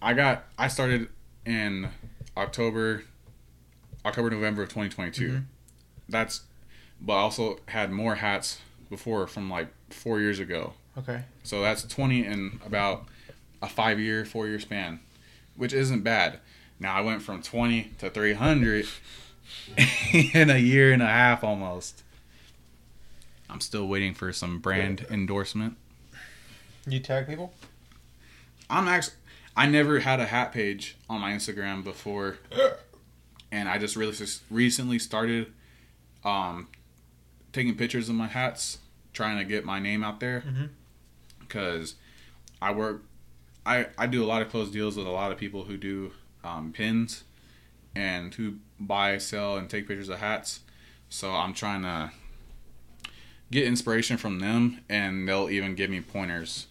[0.00, 1.08] I got I started
[1.44, 1.88] in
[2.36, 3.02] October
[4.06, 5.28] October November of 2022.
[5.28, 5.44] Mhm.
[6.08, 6.42] That's
[7.00, 10.74] but I also had more hats before from like 4 years ago.
[10.96, 11.24] okay.
[11.42, 13.06] So that's 20 in about
[13.60, 15.00] a 5 year, 4 year span,
[15.56, 16.38] which isn't bad.
[16.78, 18.86] Now I went from 20 to 300
[20.12, 22.02] in a year and a half almost.
[23.48, 25.76] I'm still waiting for some brand endorsement.
[26.86, 27.52] You tag people.
[28.70, 29.16] I'm actually
[29.56, 32.38] I never had a hat page on my Instagram before,
[33.52, 35.52] and I just really just recently started
[36.24, 36.68] um,
[37.52, 38.78] taking pictures of my hats,
[39.12, 40.42] trying to get my name out there.
[41.40, 41.96] Because
[42.62, 43.02] I work,
[43.66, 46.12] I I do a lot of close deals with a lot of people who do
[46.42, 47.24] um, pins,
[47.94, 48.54] and who
[48.86, 50.60] buy, sell, and take pictures of hats.
[51.08, 52.10] So I'm trying to
[53.50, 56.66] get inspiration from them, and they'll even give me pointers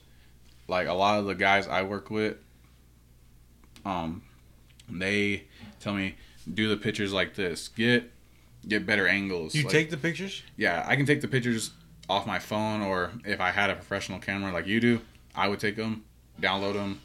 [0.67, 2.38] like a lot of the guys I work with,
[3.86, 4.24] um,
[4.89, 5.43] they
[5.80, 6.15] tell me
[6.52, 8.10] do the pictures like this, get
[8.67, 9.54] get better angles.
[9.54, 10.43] You Like, take the pictures.
[10.56, 11.71] yeah, I can take the pictures
[12.10, 15.02] off my phone, or if I had a professional camera like you do,
[15.36, 16.04] I would take them,
[16.41, 17.02] download them,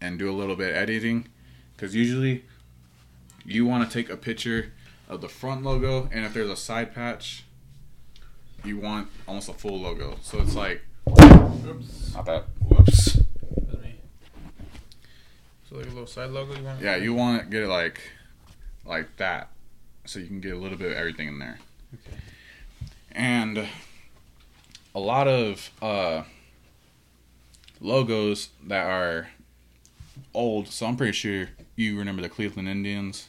[0.00, 1.28] and do a little bit of editing,
[1.74, 2.44] because usually
[3.46, 4.72] you want to take a picture
[5.08, 7.44] of the front logo, and if there's a side patch,
[8.64, 10.18] you want almost a full logo.
[10.22, 12.14] So it's like Oops.
[12.14, 12.44] not that.
[12.68, 13.18] Whoops.
[15.68, 16.56] So like a little side logo.
[16.56, 16.80] You want?
[16.80, 18.00] Yeah, you want to get it like
[18.84, 19.50] like that,
[20.04, 21.58] so you can get a little bit of everything in there.
[21.94, 22.16] Okay.
[23.10, 23.66] And
[24.94, 26.22] a lot of uh,
[27.80, 29.28] logos that are
[30.34, 30.68] old.
[30.68, 33.28] So I'm pretty sure you remember the Cleveland Indians.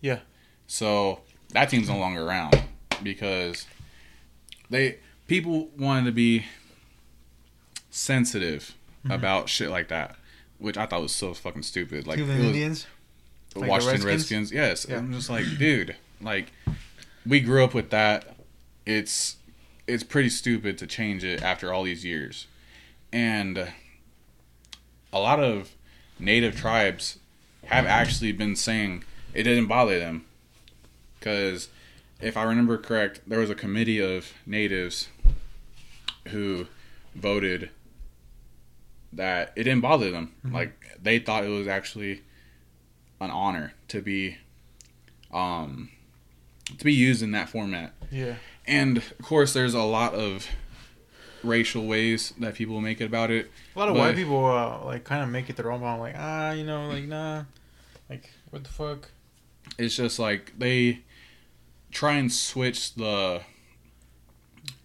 [0.00, 0.20] Yeah.
[0.66, 1.20] So
[1.52, 2.62] that team's no longer around
[3.02, 3.66] because
[4.70, 6.44] they people wanted to be
[7.90, 9.14] sensitive Mhm.
[9.14, 10.16] about shit like that,
[10.58, 12.06] which I thought was so fucking stupid.
[12.06, 12.86] Like Cleveland Indians.
[13.54, 14.52] the Like Washington Redskins?
[14.52, 14.52] Redskins.
[14.52, 14.98] Yes, Yeah.
[14.98, 16.52] I'm just like, dude, like
[17.26, 18.36] we grew up with that.
[18.86, 19.36] It's
[19.86, 22.46] it's pretty stupid to change it after all these years,
[23.12, 23.72] and
[25.12, 25.70] a lot of
[26.20, 27.18] native tribes
[27.64, 29.02] have actually been saying
[29.34, 30.24] it didn't bother them
[31.18, 31.68] because
[32.20, 35.08] if I remember correct, there was a committee of natives
[36.28, 36.66] who
[37.14, 37.70] voted
[39.12, 40.32] that it didn't bother them.
[40.44, 40.52] Mhm.
[40.52, 42.22] Like they thought it was actually
[43.20, 44.38] an honor to be
[45.32, 45.90] um
[46.78, 47.92] to be used in that format.
[48.10, 48.36] Yeah.
[48.66, 50.46] And of course there's a lot of
[51.42, 53.50] racial ways that people make it about it.
[53.74, 55.82] A lot of white people uh, like kind of make it their own.
[55.82, 57.44] I'm like, ah, you know, like nah,
[58.08, 59.08] like what the fuck?
[59.78, 61.00] It's just like they
[61.90, 63.42] try and switch the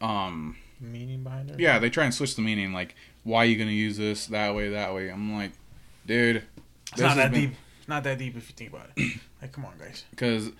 [0.02, 1.60] um Meaning behind it?
[1.60, 4.28] yeah, they try and switch the meaning like why are you going to use this
[4.28, 5.10] that way that way.
[5.10, 5.52] I'm like,
[6.06, 6.43] dude,
[6.91, 7.52] It's not that deep.
[7.80, 9.19] It's not that deep if you think about it.
[9.41, 10.04] like, come on, guys.
[10.12, 10.52] because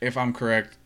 [0.00, 0.76] if I'm correct,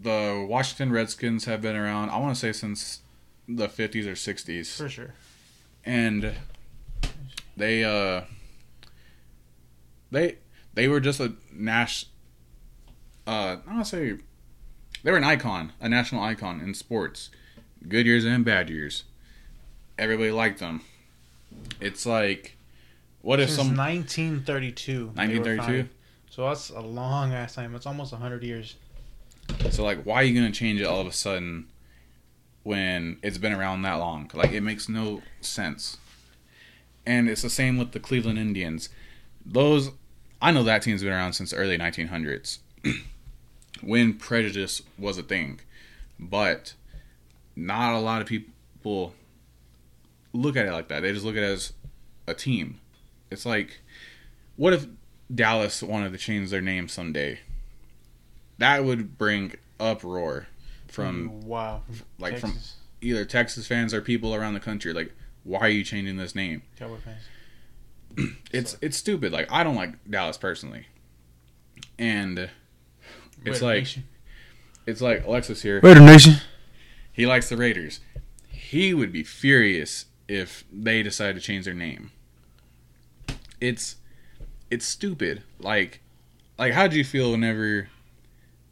[0.00, 2.10] the Washington Redskins have been around.
[2.10, 3.00] I want to say since
[3.46, 5.14] the 50s or 60s, For sure.
[5.84, 6.34] and
[7.56, 8.22] they uh
[10.10, 10.38] they
[10.74, 12.06] they were just a nash.
[13.26, 14.18] Uh, I want to say
[15.02, 17.30] they were an icon, a national icon in sports,
[17.88, 19.04] good years and bad years.
[19.98, 20.82] Everybody liked them.
[21.80, 22.56] It's like,
[23.20, 25.06] what if Since some 1932.
[25.14, 25.88] 1932?
[26.30, 27.74] So that's a long ass time.
[27.74, 28.76] It's almost 100 years.
[29.70, 31.66] So like, why are you gonna change it all of a sudden?
[32.62, 34.30] when it's been around that long.
[34.34, 35.98] Like it makes no sense.
[37.04, 38.88] And it's the same with the Cleveland Indians.
[39.44, 39.90] Those
[40.42, 42.58] I know that team's been around since the early 1900s
[43.82, 45.60] when prejudice was a thing.
[46.18, 46.74] But
[47.56, 49.14] not a lot of people
[50.32, 51.00] look at it like that.
[51.00, 51.72] They just look at it as
[52.26, 52.80] a team.
[53.30, 53.80] It's like
[54.56, 54.86] what if
[55.34, 57.40] Dallas wanted to change their name someday?
[58.58, 60.46] That would bring uproar
[60.88, 61.82] from mm, wow,
[62.18, 62.54] like from
[63.00, 64.92] either Texas fans or people around the country.
[64.92, 66.62] Like, why are you changing this name?
[66.78, 67.22] Cowboy fans.
[68.52, 69.32] It's it's stupid.
[69.32, 70.86] Like, I don't like Dallas personally,
[71.98, 72.50] and it's
[73.44, 74.04] Raider like Nation.
[74.86, 75.80] it's like Alexis here.
[75.82, 76.34] Raider Nation.
[77.12, 78.00] He likes the Raiders.
[78.48, 82.10] He would be furious if they decide to change their name.
[83.60, 83.96] It's
[84.70, 85.42] it's stupid.
[85.58, 86.00] Like
[86.58, 87.88] like how did you feel whenever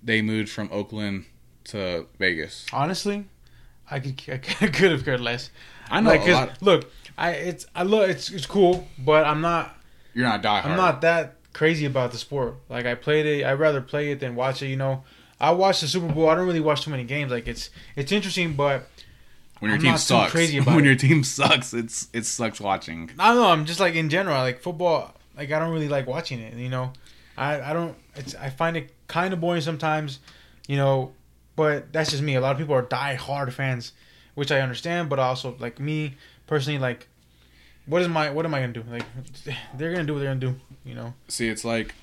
[0.02, 1.24] they moved from Oakland
[1.64, 2.66] to Vegas?
[2.72, 3.24] Honestly,
[3.90, 5.50] I could I could have cared less.
[5.90, 6.62] I know like, a 'cause, lot.
[6.62, 9.76] look, I it's I look it's it's cool, but I'm not
[10.14, 10.64] You're not diehard.
[10.64, 12.54] I'm not that crazy about the sport.
[12.68, 14.68] Like I played it, I'd rather play it than watch it.
[14.68, 15.04] You know,
[15.38, 16.28] I watch the Super Bowl.
[16.30, 17.30] I don't really watch too many games.
[17.30, 18.88] Like it's it's interesting, but
[19.58, 20.32] when your I'm team not sucks.
[20.32, 20.88] crazy about when it.
[20.88, 23.10] your team sucks, it's it sucks watching.
[23.18, 23.50] I don't know.
[23.50, 25.14] I'm just like in general, like football.
[25.36, 26.54] Like I don't really like watching it.
[26.54, 26.92] You know,
[27.36, 27.96] I I don't.
[28.16, 30.20] It's I find it kind of boring sometimes.
[30.66, 31.12] You know,
[31.56, 32.34] but that's just me.
[32.36, 33.92] A lot of people are die hard fans,
[34.34, 35.10] which I understand.
[35.10, 36.14] But also like me
[36.46, 37.06] personally, like
[37.86, 38.84] what is my what am I gonna do?
[38.90, 39.04] Like
[39.76, 40.60] they're gonna do what they're gonna do.
[40.84, 41.14] You know.
[41.28, 41.94] See, it's like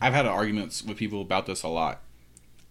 [0.00, 2.00] I've had arguments with people about this a lot.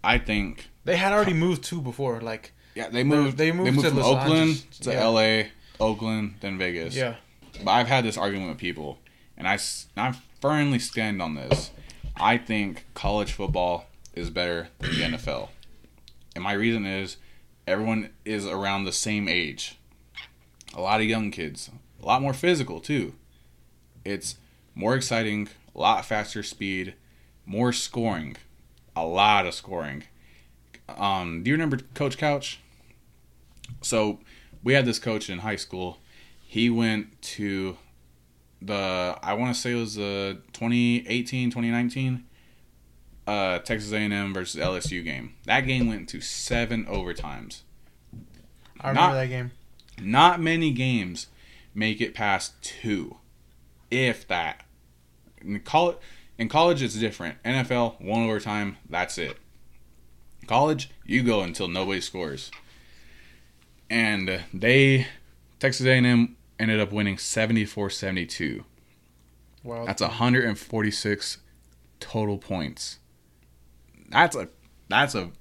[0.04, 2.22] I think They had already moved too before.
[2.22, 5.06] Like yeah, they moved they they moved moved, to from Oakland to Yeah.
[5.08, 5.44] LA,
[5.80, 6.96] Oakland, then Vegas.
[6.96, 7.16] yeah,
[7.64, 9.00] But I've had this argument with people,
[9.38, 9.58] and I
[9.98, 11.72] I firmly stand on this.
[12.16, 15.50] I think college football is better than the NFL.
[16.36, 17.18] And my reason is
[17.68, 19.78] everyone is around the same age.
[20.74, 21.70] A lot of young kids,
[22.02, 23.14] a lot more physical too.
[24.06, 24.36] It's
[24.76, 26.96] more exciting, a lot faster speed,
[27.46, 28.38] more scoring,
[28.96, 30.04] a lot of scoring.
[30.88, 32.60] Um, do you remember Coach Couch?
[33.82, 34.20] So
[34.64, 36.00] we had this coach in high school.
[36.46, 37.78] He went to
[38.62, 42.26] the I want to say it was the 2018 2019
[43.28, 45.36] uh, Texas A&M versus LSU game.
[45.46, 47.62] That game went to seven overtimes.
[48.82, 49.52] I remember Not- that game.
[50.02, 51.28] Not many games
[51.74, 53.18] make it past two,
[53.92, 54.66] if that.
[55.42, 55.98] In college,
[56.38, 57.42] in college it's different.
[57.44, 59.38] NFL one overtime, that's it.
[60.48, 62.52] College, you go until nobody scores.
[63.90, 65.08] And they,
[65.60, 68.64] Texas A&M ended up winning 74-72.
[69.64, 71.38] Wow, That's 146
[72.00, 73.00] total points.
[74.10, 74.50] That's a
[74.88, 75.32] that's a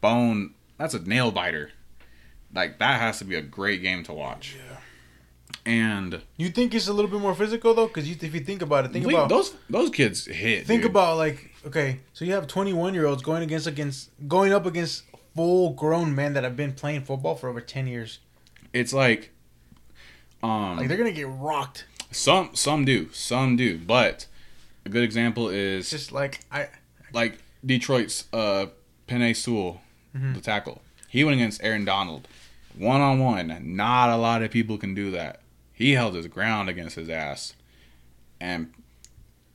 [0.00, 0.54] bone.
[0.76, 1.70] That's a nail biter.
[2.52, 4.56] Like that has to be a great game to watch.
[4.56, 4.67] Yeah.
[5.68, 8.62] And You think it's a little bit more physical though, because you, if you think
[8.62, 10.66] about it, think we- about those those kids hit.
[10.66, 10.90] think dude.
[10.90, 15.04] about like okay, so you have 21 year olds going against against going up against
[15.36, 18.18] full grown men that have been playing football for over 10 years.
[18.72, 19.30] it's like
[20.42, 21.84] um Like they're gonna get rocked.
[22.10, 24.26] some some do some do, but
[24.86, 26.68] a good example It's is just like I
[27.12, 28.66] like Detroit's uh
[29.08, 29.80] Penei Sewell,
[30.16, 30.34] Mhm.
[30.34, 30.80] the tackle.
[31.08, 32.28] He went against Aaron Donald,
[32.76, 33.46] one on one.
[33.76, 35.40] Not a lot of people can do that.
[35.78, 37.54] He held his ground against his ass,
[38.40, 38.72] and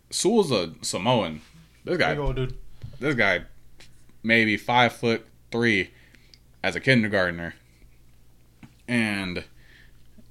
[0.10, 1.42] Sewell's a Samoan.
[1.84, 2.16] This guy,
[3.02, 3.42] this guy,
[4.24, 5.92] maybe five foot three,
[6.64, 7.56] as a kindergartner,
[8.88, 9.44] and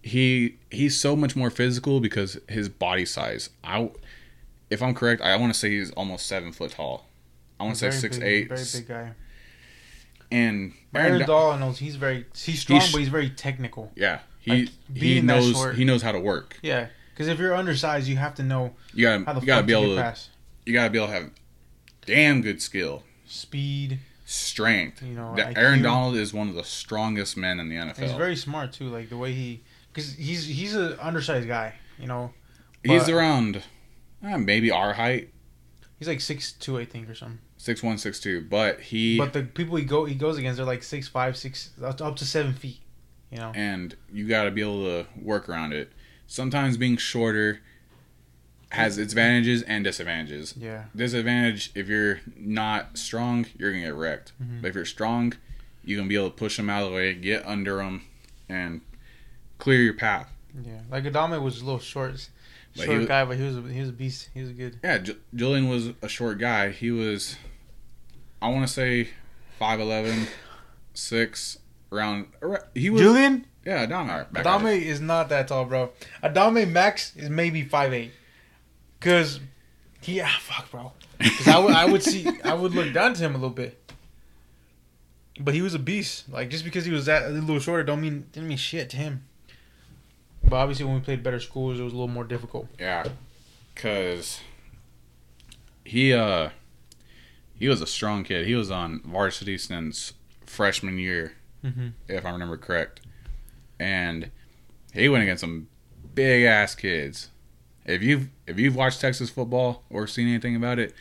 [0.02, 3.50] he he's so much more physical because his body size.
[3.62, 3.90] I,
[4.70, 7.06] if I'm correct, I want to say he's almost seven foot tall.
[7.60, 8.48] I want to say six big- eight.
[8.48, 9.10] Very big guy.
[10.30, 13.92] And Aaron Aaron, Dahl knows he's very he's strong, He's- but he's very technical.
[13.94, 16.58] yeah, he like, he knows short- he knows how to work.
[16.62, 19.60] Yeah, because if you're undersized, you have to know You how gotta the you gotta
[19.62, 20.28] fuck be to able to past
[20.66, 21.30] you gotta be able to have
[22.06, 23.98] damn good skill, speed.
[24.26, 25.02] strength.
[25.02, 27.96] You know, That Aaron Donald is one of the strongest men in the NFL.
[27.98, 31.74] And he's very smart too, like the way he, because he's he's an undersized guy.
[31.98, 32.32] You know,
[32.84, 33.62] He's around
[34.24, 35.30] uh, maybe our height,
[35.98, 37.38] he's like six two, I think, or something.
[37.56, 38.40] six one, six two.
[38.42, 41.70] But he But the people he go he goes against are like six five, six
[41.82, 42.80] up to- up to seven feet.
[43.32, 45.90] You know, and you got to be able to work around it.
[46.26, 47.60] Sometimes being shorter
[48.70, 50.54] has its advantages and disadvantages.
[50.56, 54.32] yeah, Disadvantage if you're not strong, you're gonna get wrecked.
[54.42, 54.62] Mhm.
[54.62, 55.34] But if you're strong,
[55.84, 58.02] you can be able to push them out of the way, get under them,
[58.48, 58.80] and
[59.58, 60.28] clear your path.
[60.64, 60.80] yeah.
[60.90, 62.28] Like Adame was a little short,
[62.76, 64.28] But short he- guy, but he was a, he was a beast.
[64.32, 64.78] He was good.
[64.82, 66.70] Yeah, J- Julian was a short guy.
[66.70, 67.36] He was,
[68.40, 69.08] I want to say,
[69.60, 70.28] 5'11",
[70.94, 71.58] 6,
[71.92, 72.26] around.
[72.42, 74.08] ar- He was Julian yeah, Adame.
[74.10, 74.82] all right, back at Adame it.
[74.84, 75.90] is not that tall, bro.
[76.22, 78.12] Adame Max is maybe five eight.
[79.00, 79.38] Cause
[80.00, 80.92] he ah fuck, bro.
[81.20, 83.78] Cause I would I would see I would look down to him a little bit.
[85.40, 86.28] But he was a beast.
[86.30, 88.96] Like just because he was that a little shorter, don't mean didn't mean shit to
[88.96, 89.24] him.
[90.44, 92.66] But obviously, when we played better schools, it was a little more difficult.
[92.78, 93.04] Yeah,
[93.76, 94.40] cause
[95.84, 96.50] he uh
[97.54, 98.46] he was a strong kid.
[98.46, 100.12] He was on varsity since
[100.44, 101.88] freshman year, Mm-hmm.
[102.08, 103.00] if I remember correct,
[103.78, 104.30] and
[104.92, 105.68] he went against some
[106.14, 107.30] big ass kids.
[107.84, 110.94] If you've if you've watched Texas football or seen anything about it,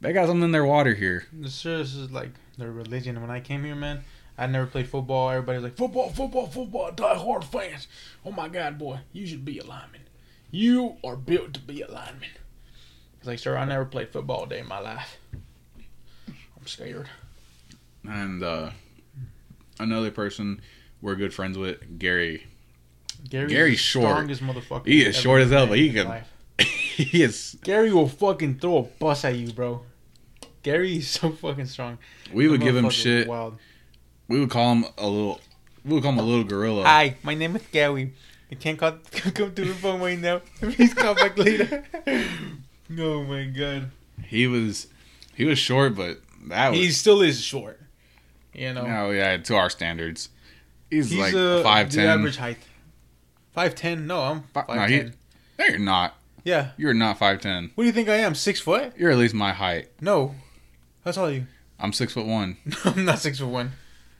[0.00, 1.26] they got something in their water here.
[1.32, 3.20] This is like their religion.
[3.20, 4.04] When I came here, man,
[4.36, 5.30] I never played football.
[5.30, 6.92] Everybody's like football, football, football.
[6.92, 7.88] Die hard fans.
[8.24, 10.02] Oh my god, boy, you should be a lineman.
[10.50, 12.30] You are built to be a lineman.
[13.18, 15.18] It's like, sir, I never played football a day in my life.
[16.28, 17.08] I'm scared.
[18.04, 18.70] And uh
[19.80, 20.60] another person
[21.00, 22.46] we're good friends with, Gary.
[23.28, 24.06] Gary's, short.
[24.10, 24.86] Strongest motherfucker.
[24.86, 26.22] He is short as hell, but he can-
[26.58, 27.56] he is.
[27.62, 29.82] Gary will fucking throw a bus at you, bro.
[30.62, 31.98] Gary is so fucking strong.
[32.32, 33.28] We would give him shit.
[33.28, 33.58] Wild.
[34.28, 35.40] We would call him a little.
[35.84, 36.84] We would call him a little gorilla.
[36.84, 38.12] Hi, my name is Gary.
[38.50, 40.40] You can't call, come to the phone right now.
[40.60, 41.84] Please call back later.
[42.98, 43.90] oh my god.
[44.24, 44.88] He was.
[45.34, 46.78] He was short, but that was.
[46.78, 47.80] He still is short.
[48.54, 48.86] You know.
[48.86, 50.30] no, yeah, to our standards,
[50.90, 52.04] he's, He's like five ten.
[52.06, 52.58] the average height.
[53.52, 54.06] Five ten?
[54.06, 55.06] No, I'm Fi- five no, ten.
[55.08, 55.12] he-
[55.58, 56.14] No, you're not.
[56.44, 56.70] Yeah.
[56.76, 57.70] You're not five ten.
[57.74, 58.34] What do you think I am?
[58.34, 58.92] Six foot?
[58.96, 59.88] You're at least my height.
[60.00, 60.34] No.
[61.04, 61.46] How tall are you?
[61.78, 62.56] I'm six foot one.
[62.84, 63.72] I'm not six foot one.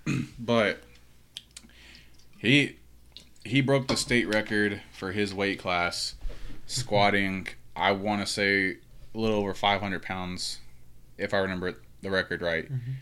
[0.39, 0.81] But
[2.39, 2.77] he
[3.45, 6.15] he broke the state record for his weight class,
[6.67, 7.49] squatting.
[7.75, 8.77] I want to say
[9.15, 10.59] a little over 500 pounds,
[11.17, 12.95] if I remember the record right, Mhm.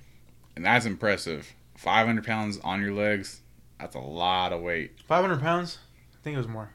[0.57, 1.53] And that's impressive.
[1.77, 3.43] 500 pounds on your legs.
[3.79, 4.93] That's a lot of weight.
[5.07, 5.79] Five hundred pounds?
[6.15, 6.71] I think it was more.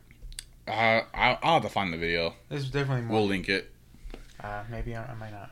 [0.67, 2.35] Uh, I'll, I'll have to find the video.
[2.49, 3.17] This is definitely more.
[3.17, 3.71] We'll link it.
[4.43, 5.51] uh, maybe I, I might not.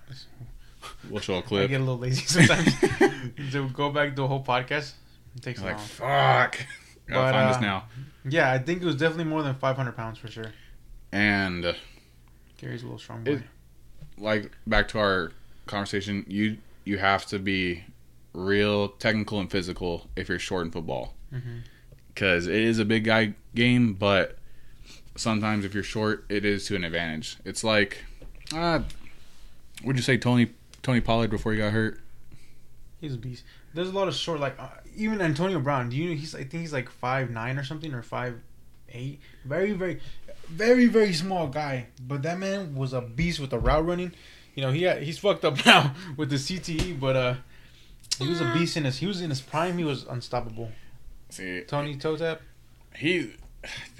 [1.10, 1.64] We'll show a clip.
[1.64, 2.72] I get a little lazy sometimes.
[3.52, 4.94] to go back to a whole podcast,
[5.36, 5.86] it takes like long.
[5.88, 6.60] fuck.
[7.08, 7.86] Gotta find uh, this now.
[8.24, 10.52] Yeah, I think it was definitely more than 500 pounds for sure.
[11.12, 11.74] And uh,
[12.58, 13.32] Gary's a little strong boy.
[13.32, 13.42] It-
[14.18, 15.32] like back to our
[15.66, 17.84] conversation, you you have to be
[18.34, 21.16] real technical and physical if you're short in football
[22.14, 24.38] because it is a big guy game, but
[25.16, 27.38] sometimes if you're short, it is to an advantage.
[27.46, 28.04] It's like,
[28.54, 28.82] uh,
[29.84, 30.50] would you say Tony
[30.82, 32.00] Tony Pollard before he got hurt?
[33.00, 33.44] He's a beast.
[33.74, 35.90] There's a lot of short, like uh, even Antonio Brown.
[35.90, 36.10] Do you?
[36.10, 38.42] Know he's I think he's like five nine or something or five
[38.90, 39.20] eight.
[39.46, 40.00] Very very,
[40.50, 41.88] very very small guy.
[42.06, 44.14] But that man was a beast with the route running.
[44.56, 47.36] You know he had, he's fucked up now with the CTE, but uh,
[48.18, 48.98] he was a beast in his.
[48.98, 49.78] He was in his prime.
[49.78, 50.72] He was unstoppable.
[51.30, 52.42] See, Tony Totap.
[52.96, 53.34] he,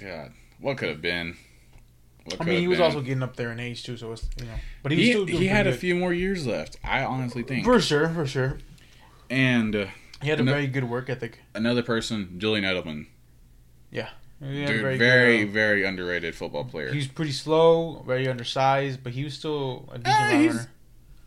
[0.00, 1.36] God, what could have been?
[2.24, 2.84] What I mean, have he was been?
[2.84, 3.96] also getting up there in age too.
[3.96, 5.94] So it's you know, but he was he, still doing he had a pretty few
[5.96, 6.76] more years left.
[6.84, 8.58] I honestly think, for sure, for sure.
[9.30, 9.74] and.
[9.74, 9.86] Uh,
[10.22, 11.38] He had a No- very good work ethic.
[11.54, 13.06] another person, Julian Edelman.
[13.90, 14.10] Yeah,
[14.42, 14.98] Dude, a very,
[15.46, 16.92] good, very, underrated football uh, player.
[16.92, 20.70] He's pretty slow, very undersized, but he was still a decent Eh, runner.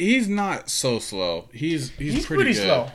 [0.04, 1.50] He's not so slow.
[1.54, 2.92] He's he's, He's, pretty, pretty, slow.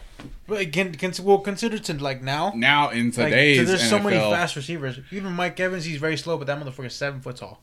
[0.47, 2.53] But again, can, well, consider to like now.
[2.55, 4.99] Now in Like, today's 'cause there's NFL, so many fast receivers.
[5.11, 7.61] Even Mike Evans, he's very slow, but that motherfucker's seven foot tall.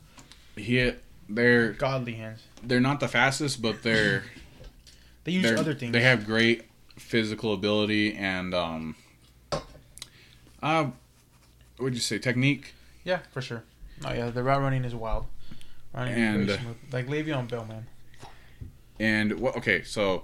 [0.56, 0.94] he
[1.28, 2.42] they're Godly hands.
[2.64, 4.24] they're not the fastest, but they're
[5.26, 5.92] They use they're other things.
[5.92, 6.64] they have great
[6.98, 8.96] physical ability and um
[10.64, 10.86] uh
[11.78, 12.74] what would you say technique?
[13.04, 13.64] yeah, for sure.
[14.06, 15.26] Oh yeah, the route running is wild.
[15.94, 16.76] Running And- is smooth.
[16.92, 17.88] like Le'Veon Bell, man.
[19.00, 19.58] And what?
[19.58, 20.24] Okay, so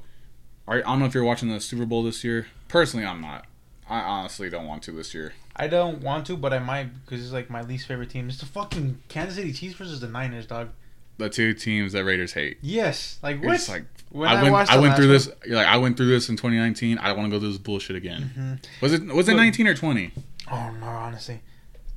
[0.68, 2.48] are, I don't know if you're watching the Super Bowl this year.
[2.68, 3.46] Personally, I'm not.
[3.90, 5.34] I honestly don't want to this year.
[5.56, 8.30] I don't want to, but I might because it's like my least favorite team.
[8.30, 10.70] It's the fucking Kansas City Chiefs versus the Niners, dog.
[11.18, 12.58] The two teams that Raiders hate.
[12.62, 13.58] Yes, like what?
[13.58, 14.72] just like when I went.
[14.72, 15.30] I went through one- this.
[15.46, 16.98] You're like I went through this in 2019.
[16.98, 18.32] I don't want to go through this bullshit again.
[18.63, 18.82] Mhm.
[18.82, 20.12] Was it was it Look- 19 or 20?
[20.50, 21.42] Oh no, honestly.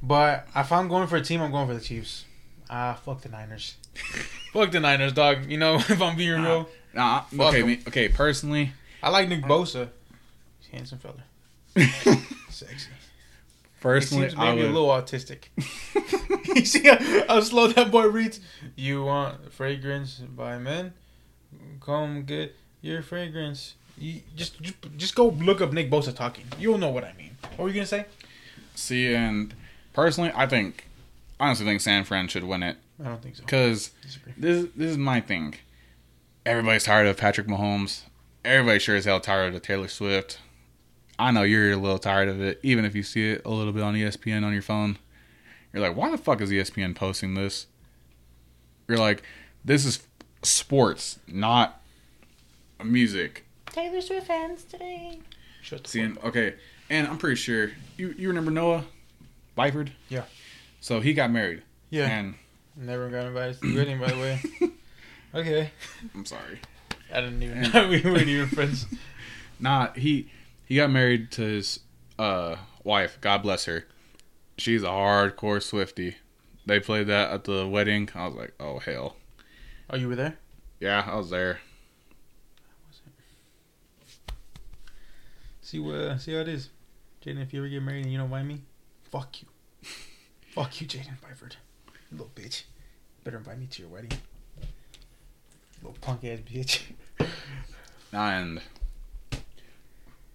[0.03, 2.25] But if I'm going for a team, I'm going for the Chiefs.
[2.69, 3.77] Ah, fuck the Niners.
[4.53, 5.51] fuck the Niners, dog.
[5.51, 8.09] You know, if I'm being real, Nah, Fuck okay, me, okay.
[8.09, 8.73] Personally,
[9.03, 9.89] I like Nick Bosa.
[10.61, 11.25] He's a handsome fella,
[12.51, 12.91] sexy.
[12.91, 14.71] He personally, I maybe would.
[14.71, 15.49] a little autistic.
[16.57, 18.41] you see how, how slow that boy reads?
[18.77, 20.95] You want fragrance by men?
[21.81, 23.75] Come get your fragrance.
[23.99, 26.45] You just, just just go look up Nick Bosa talking.
[26.59, 27.37] You'll know what I mean.
[27.57, 28.07] What were you gonna say?
[28.77, 29.53] See, and
[29.93, 30.87] personally, I think,
[31.41, 33.43] honestly, think San Fran should win it I don't think so.
[33.43, 33.91] because
[34.39, 35.55] this this is my thing.
[36.47, 38.03] Everybody's tired of Patrick Mahomes.
[38.45, 40.41] Everybody's sure as hell tired of Taylor Swift.
[41.19, 43.73] I know you're a little tired of it, even if you see it a little
[43.73, 44.99] bit on ESPN on your phone.
[45.73, 47.67] You're like, why the fuck is ESPN posting this?
[48.89, 49.23] You're like,
[49.65, 50.07] this is
[50.43, 51.81] sports, not
[52.83, 53.45] music.
[53.67, 55.21] Taylor Swift fans today.
[55.63, 56.55] Shut the Seeing okay,
[56.91, 58.85] and I'm pretty sure you you remember Noah
[59.57, 59.91] Byford.
[60.09, 60.25] Yeah.
[60.81, 61.63] So he got married.
[61.91, 62.07] Yeah.
[62.09, 62.35] And
[62.77, 64.41] Never got invited to the wedding, by the way.
[65.35, 65.73] Okay.
[66.15, 66.61] I'm sorry.
[67.13, 68.87] I didn't even know we weren't even friends.
[69.59, 70.31] Nah, he
[70.65, 71.81] he got married to his
[72.21, 72.55] uh
[72.85, 73.19] wife.
[73.21, 73.85] God bless her.
[74.59, 76.19] She's a hardcore Swifty.
[76.67, 78.11] They played that at the wedding.
[78.15, 79.17] I was like, oh hell,
[79.91, 80.37] Oh, you were there?
[80.79, 81.59] yeah, I was there.
[85.63, 85.95] See what?
[85.97, 86.71] Uh, see how it is,
[87.25, 87.43] Jaden.
[87.43, 88.61] If you ever get married and you don't invite me,
[89.11, 89.49] fuck you.
[90.53, 91.57] fuck you, Jaden Byford.
[92.15, 92.63] Little bitch.
[93.25, 94.13] Better invite me to your wedding.
[95.83, 96.83] Little punk ass bitch.
[98.13, 98.61] And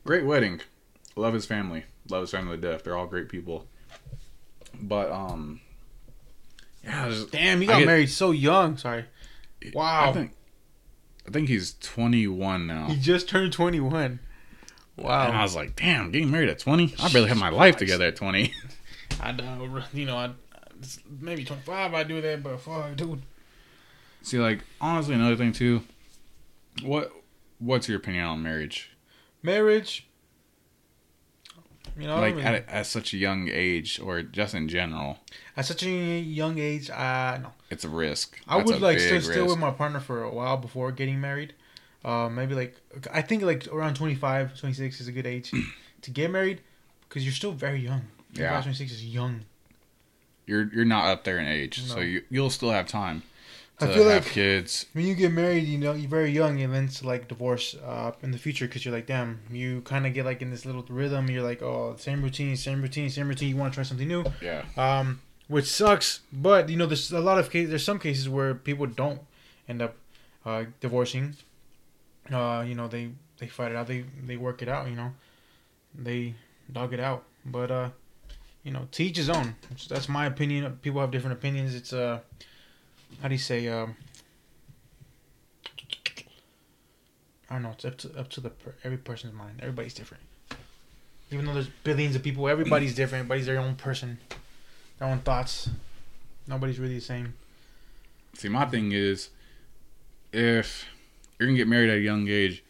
[0.03, 0.59] great wedding.
[1.15, 1.85] Love his family.
[2.09, 2.83] Love his family to death.
[2.83, 3.67] They're all great people.
[4.81, 5.61] But um,
[6.83, 8.75] yeah, there's- Damn, he got get- married so young.
[8.75, 9.05] Sorry.
[9.73, 10.09] Wow.
[10.09, 10.31] I think
[11.25, 12.87] I think he's 21 now.
[12.87, 14.19] He just turned 21.
[14.97, 15.27] Wow.
[15.27, 16.95] And I was like, damn, getting married at 20?
[16.99, 18.53] I barely had my life together at 20.
[19.21, 20.31] I know, you know, I,
[21.19, 23.21] maybe 25 I do that, but fuck, dude.
[24.21, 25.81] See, like, honestly, another thing too.
[26.83, 27.11] What
[27.59, 28.91] What's your opinion on marriage?
[29.43, 30.07] Marriage.
[31.97, 35.19] You know, like I mean, at, at such a young age, or just in general,
[35.57, 37.53] at such a young age, uh, no.
[37.69, 38.39] it's a risk.
[38.47, 41.53] I That's would like stay still with my partner for a while before getting married.
[42.05, 42.75] Uh, maybe like
[43.11, 45.51] I think like around 25, 26 is a good age
[46.01, 46.61] to get married
[47.07, 48.03] because you're still very young.
[48.33, 48.61] Yeah.
[48.61, 49.43] 26 is young.
[50.49, 53.23] You're you're not up there in age, so you you'll still have time
[53.79, 54.85] I to feel have like- kids.
[54.93, 58.11] When you get married, you know you're very young, and then to like divorce uh,
[58.23, 60.83] in the future because you're like, damn, you kind of get like in this little
[60.89, 61.29] rhythm.
[61.29, 63.49] You're like, oh, same routine, same routine, same routine.
[63.49, 64.23] You want to try something new.
[64.41, 66.21] Yeah, um, which sucks.
[66.33, 67.69] But you know, there's a lot of cases.
[67.69, 69.21] There's some cases where people don't
[69.67, 69.95] end up
[70.45, 71.35] uh, divorcing.
[72.31, 73.87] Uh, you know, they they fight it out.
[73.87, 74.89] They they work it out.
[74.89, 75.11] You know,
[75.95, 76.35] they
[76.71, 77.23] dog it out.
[77.45, 77.89] But uh,
[78.63, 79.55] you know, to each his own.
[79.89, 80.79] That's my opinion.
[80.81, 81.75] People have different opinions.
[81.75, 82.19] It's uh,
[83.21, 83.95] how do you say um.
[87.49, 87.71] I don't know.
[87.71, 89.59] It's up to up to the per, every person's mind.
[89.59, 90.23] Everybody's different.
[91.31, 93.21] Even though there's billions of people, everybody's different.
[93.21, 94.19] Everybody's their own person
[94.99, 95.69] their own thoughts.
[96.47, 97.33] Nobody's really the same.
[98.35, 99.29] See, my thing is,
[100.31, 100.85] if
[101.37, 102.63] you're gonna get married at a young age,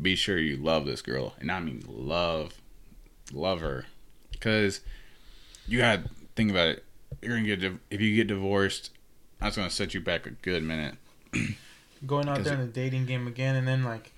[0.00, 2.54] be sure you love this girl, and I mean love,
[3.32, 3.86] love her,
[4.32, 4.80] because
[5.66, 6.04] you gotta
[6.36, 6.84] think about it.
[7.22, 8.90] You're gonna get if you get divorced,
[9.40, 10.94] that's gonna set you back a good minute.
[12.06, 14.12] Going out there in the dating game again, and then like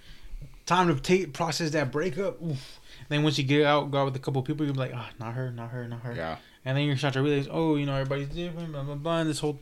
[0.64, 2.42] time to take process that breakup.
[2.42, 2.80] Oof.
[3.08, 5.08] Then once you get out, go out with a couple people, you'll be like, ah,
[5.20, 6.12] not her, not her, not her.
[6.14, 9.18] Yeah, And then you start to realize, oh, you know, everybody's different, blah blah blah.
[9.20, 9.60] And this whole,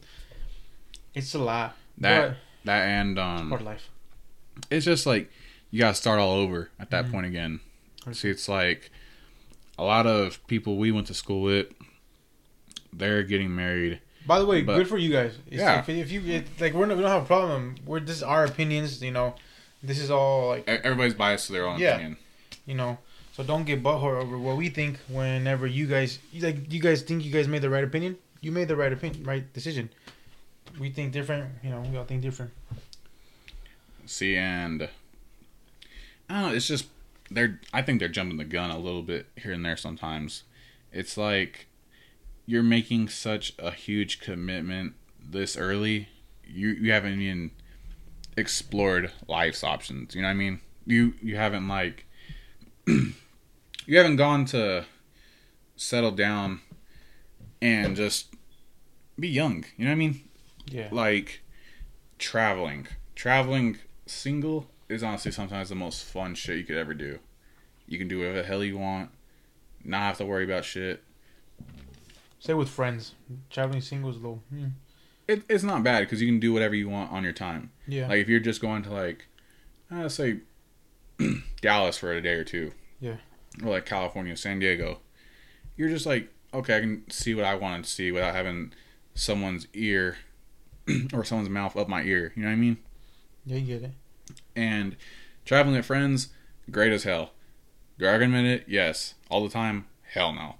[1.14, 1.76] it's a lot.
[1.98, 3.90] that that and um, part of life.
[4.70, 5.30] it's just like
[5.70, 7.12] you gotta start all over at that Mhm.
[7.12, 7.60] point again.
[8.12, 8.90] See, it's like
[9.78, 11.66] a lot of people we went to school with,
[12.92, 14.00] they're getting married.
[14.26, 15.36] By the way, but- good for you guys.
[15.46, 15.80] It's Yeah.
[15.80, 17.74] If, if you get like, we're not, we don't have a problem.
[17.84, 19.02] We're this is our opinions.
[19.02, 19.34] You know,
[19.82, 21.94] this is all like Everybody's biased to their own Yeah.
[21.96, 22.16] opinion.
[22.66, 22.96] you know
[23.36, 27.22] so don't get butthurt over what we think whenever you guys like you guys think
[27.24, 29.90] you guys made the right opinion you made the right opinion right decision
[30.80, 32.50] we think different you know we all think different
[34.06, 34.88] See, and
[36.30, 36.54] I don't know.
[36.56, 36.86] It's just
[37.34, 37.60] they're.
[37.72, 40.44] I think they're jumping the gun a little bit here and there sometimes.
[40.92, 41.66] It's like
[42.46, 46.08] you're making such a huge commitment this early.
[46.44, 47.50] You you haven't even
[48.36, 50.14] explored life's options.
[50.14, 50.60] You know what I mean?
[50.86, 52.06] You you haven't like
[52.86, 54.84] you haven't gone to
[55.76, 56.60] settle down
[57.60, 58.34] and just
[59.18, 59.64] be young.
[59.76, 60.20] You know what I mean?
[60.70, 61.42] yeah like
[62.18, 62.86] traveling.
[63.14, 67.18] Traveling single is honestly sometimes the most fun shit you could ever do.
[67.86, 69.10] You can do whatever the hell you want,
[69.84, 71.02] not have to worry about shit.
[72.38, 73.14] say with friends
[73.50, 74.66] traveling singles low hmm.
[75.26, 77.70] It, it's not bad because you can do whatever you want on your time.
[77.86, 79.26] yeah Like if you're just going to like,
[79.90, 80.40] uh, say,
[81.62, 82.72] Dallas for a day or two.
[83.00, 83.16] Yeah.
[83.62, 84.98] Or like California, San Diego.
[85.76, 88.74] You're just like, okay, I can see what I want to see without having
[89.14, 90.18] someone's ear
[91.14, 92.32] or someone's mouth up my ear.
[92.36, 92.76] You know what I mean?
[93.46, 93.92] yeah you get it
[94.56, 94.96] And
[95.44, 96.28] traveling with friends,
[96.70, 97.32] great as hell.
[97.98, 98.64] Recommend it?
[98.66, 99.14] Yes.
[99.30, 99.86] All the time?
[100.12, 100.56] Hell no.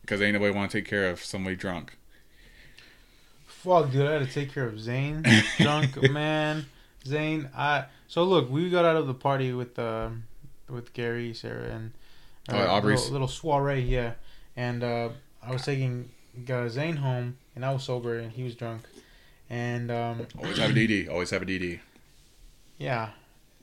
[0.00, 1.96] Because ain't nobody want to take care of somebody drunk.
[3.46, 5.24] fuck dude i had to take care of zane
[5.58, 6.66] drunk man
[7.06, 10.10] zane i so look we got out of the party with uh
[10.68, 11.92] with gary sarah and
[12.50, 12.98] Oh, Uh, Aubrey's?
[13.04, 14.12] Little, little soiree, yeah.
[14.54, 15.08] And uh,
[15.42, 16.10] I was taking
[16.50, 18.82] uh, Zane home, and I was sober, and he was drunk.
[19.48, 21.08] And um, Always have a DD.
[21.08, 21.80] Always have a DD.
[22.76, 23.12] yeah,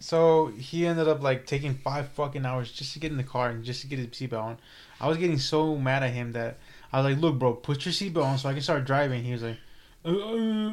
[0.02, 3.50] so he ended up like taking five fucking hours just to get in the car
[3.50, 4.58] and just to get his seatbelt on.
[5.00, 6.58] I was getting so mad at him that
[6.92, 9.32] I was like, "Look, bro, put your seatbelt on so I can start driving." He
[9.32, 9.58] was like,
[10.04, 10.72] uh, uh,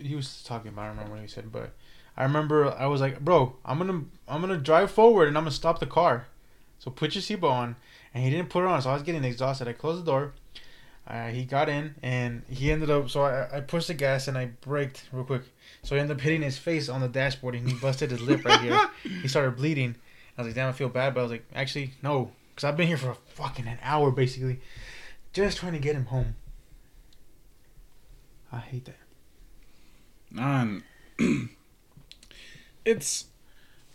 [0.00, 0.82] he was talking about.
[0.82, 1.72] I don't remember what he said, but
[2.16, 5.50] I remember I was like, "Bro, I'm gonna I'm gonna drive forward and I'm gonna
[5.50, 6.26] stop the car,
[6.78, 7.76] so put your seatbelt on."
[8.12, 9.68] And he didn't put it on, so I was getting exhausted.
[9.68, 10.32] I closed the door.
[11.08, 13.08] Uh, he got in and he ended up.
[13.08, 15.42] So I, I pushed the gas and I braked real quick.
[15.82, 18.44] So he ended up hitting his face on the dashboard and he busted his lip
[18.44, 18.78] right here.
[19.22, 19.96] He started bleeding.
[20.36, 22.76] I was like, damn, I feel bad, but I was like, actually, no, because I've
[22.76, 24.60] been here for fucking an hour basically,
[25.32, 26.34] just trying to get him home.
[28.52, 28.98] I hate that.
[30.30, 30.82] Man,
[32.84, 33.26] it's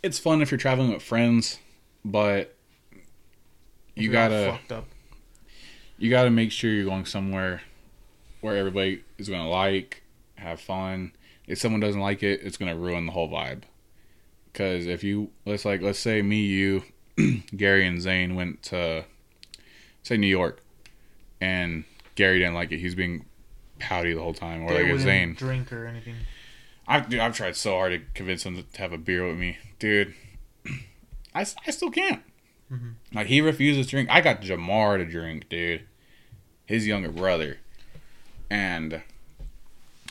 [0.02, 1.58] it's fun if you're traveling with friends,
[2.04, 2.54] but
[3.94, 4.86] you gotta fucked up.
[5.98, 7.62] You gotta make sure you're going somewhere
[8.40, 10.02] where everybody is gonna like,
[10.36, 11.12] have fun.
[11.46, 13.62] If someone doesn't like it, it's gonna ruin the whole vibe.
[14.52, 16.82] Because if you let's like let's say me, you,
[17.56, 19.04] Gary, and Zane went to
[20.02, 20.62] say New York,
[21.40, 21.84] and
[22.14, 22.78] Gary didn't like it.
[22.78, 23.24] He's being
[23.78, 25.34] pouty the whole time, or They like wouldn't Zane.
[25.34, 26.14] drink or anything.
[26.86, 29.58] I've dude, I've tried so hard to convince him to have a beer with me,
[29.78, 30.14] dude.
[31.34, 32.22] I, I still can't.
[32.72, 32.94] Mhm.
[33.12, 34.08] Like he refuses to drink.
[34.10, 35.82] I got Jamar to drink, dude.
[36.66, 37.58] His younger brother,
[38.50, 39.02] and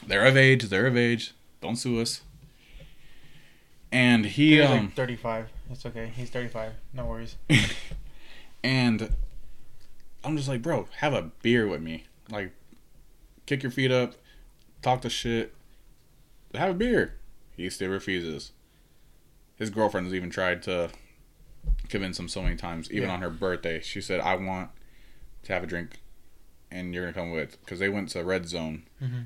[0.06, 0.66] they're of age.
[0.66, 1.34] They're of age.
[1.62, 2.22] Don't sue us.
[3.92, 5.50] And he um like 35.
[5.72, 6.12] It's okay.
[6.16, 6.74] He's 35.
[6.94, 7.36] No worries.
[8.64, 9.16] and
[10.24, 12.06] I'm just like, bro, have a beer with me.
[12.30, 12.52] Like,
[13.46, 14.16] kick your feet up,
[14.82, 15.54] talk the shit,
[16.56, 17.16] have a beer.
[17.56, 18.52] He still refuses.
[19.58, 20.90] His girlfriend's even tried to
[21.90, 23.16] convince him so many times, even Yeah.
[23.16, 23.80] on her birthday.
[23.82, 24.70] She said, I want
[25.44, 26.00] to have a drink,
[26.72, 27.60] and you're to come with.
[27.62, 28.84] Because they went to Red Zone.
[29.02, 29.26] Mhm.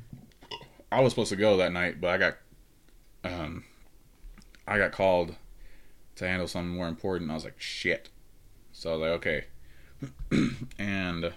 [0.91, 2.38] I was supposed to go that night, but I got,
[3.23, 3.63] um,
[4.67, 5.35] I got called
[6.15, 7.29] to handle something more important.
[7.31, 8.09] I was like, shit.
[8.71, 9.45] So I was like, okay.
[10.79, 11.33] and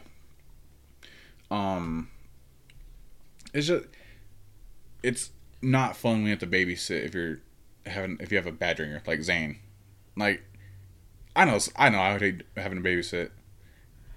[1.50, 2.08] um
[3.54, 3.86] it's just
[5.02, 5.30] it's
[5.62, 7.38] not fun when you have to babysit if you're
[7.86, 9.58] having if you have a bad drinker like Zane.
[10.16, 10.42] Like
[11.34, 13.30] I know I know I would hate having to babysit.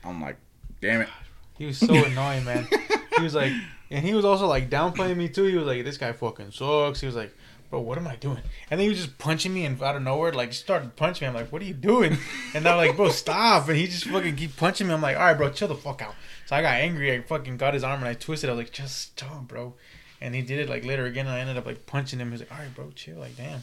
[0.03, 0.37] I'm like,
[0.81, 1.09] damn it.
[1.55, 2.67] He was so annoying, man.
[3.15, 3.53] He was like,
[3.91, 5.43] and he was also like downplaying me too.
[5.43, 7.31] He was like, "This guy fucking sucks." He was like,
[7.69, 8.39] "Bro, what am I doing?"
[8.71, 11.23] And then he was just punching me, and out of nowhere, like just started punching
[11.23, 11.29] me.
[11.29, 12.17] I'm like, "What are you doing?"
[12.55, 14.93] And I'm like, "Bro, stop!" And he just fucking keep punching me.
[14.95, 16.15] I'm like, "All right, bro, chill the fuck out."
[16.47, 17.13] So I got angry.
[17.13, 18.49] I fucking got his arm and I twisted.
[18.49, 19.75] I was like, "Just stop, bro."
[20.19, 21.27] And he did it like later again.
[21.27, 22.29] And I ended up like punching him.
[22.29, 23.61] He was like, "All right, bro, chill." Like, damn.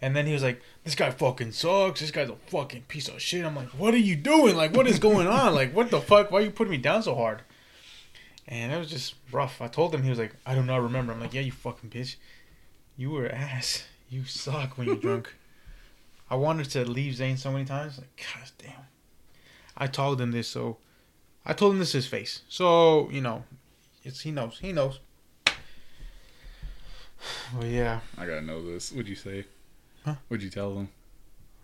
[0.00, 2.00] And then he was like, "This guy fucking sucks.
[2.00, 4.56] This guy's a fucking piece of shit." I'm like, "What are you doing?
[4.56, 5.54] Like, what is going on?
[5.54, 6.30] Like, what the fuck?
[6.30, 7.42] Why are you putting me down so hard?"
[8.46, 9.60] And it was just rough.
[9.60, 11.40] I told him he was like, "I do not know, I remember." I'm like, "Yeah,
[11.40, 12.16] you fucking bitch.
[12.96, 13.84] You were ass.
[14.10, 15.34] You suck when you're drunk."
[16.30, 17.98] I wanted to leave Zane so many times.
[17.98, 18.86] Like, gosh damn.
[19.76, 20.78] I told him this, so
[21.44, 22.42] I told him this his face.
[22.48, 23.44] So you know,
[24.02, 24.58] it's he knows.
[24.60, 25.00] He knows.
[27.58, 28.00] But yeah.
[28.18, 28.92] I gotta know this.
[28.92, 29.46] What'd you say?
[30.06, 30.14] Huh?
[30.28, 30.88] What'd you tell them?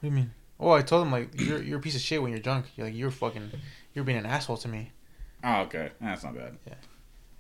[0.00, 0.32] What do you mean?
[0.60, 2.66] Oh, I told him like you're you're a piece of shit when you're drunk.
[2.76, 3.50] You're like you're fucking
[3.94, 4.90] you're being an asshole to me.
[5.44, 5.90] Oh, okay.
[6.00, 6.56] That's not bad.
[6.66, 6.74] Yeah,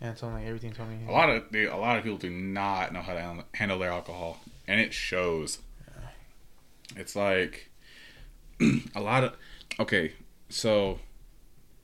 [0.00, 1.00] and I told like everything told me.
[1.08, 3.90] A lot of dude, a lot of people do not know how to handle- their
[3.90, 5.58] alcohol, and it shows.
[6.96, 7.70] It's like
[8.94, 9.34] a lot of
[9.80, 10.12] okay.
[10.48, 11.00] So,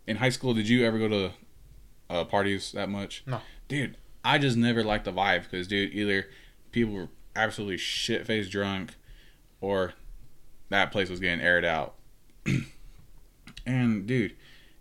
[0.07, 1.31] in high school, did you ever go to
[2.11, 3.25] uh, parties that much?
[3.27, 3.41] No.
[3.67, 3.97] dude.
[4.25, 6.27] I just never liked the vibe because, dude, either
[6.71, 8.95] people were absolutely shit faced drunk,
[9.61, 9.95] or
[10.69, 11.95] that place was getting aired out.
[13.67, 14.35] and dude,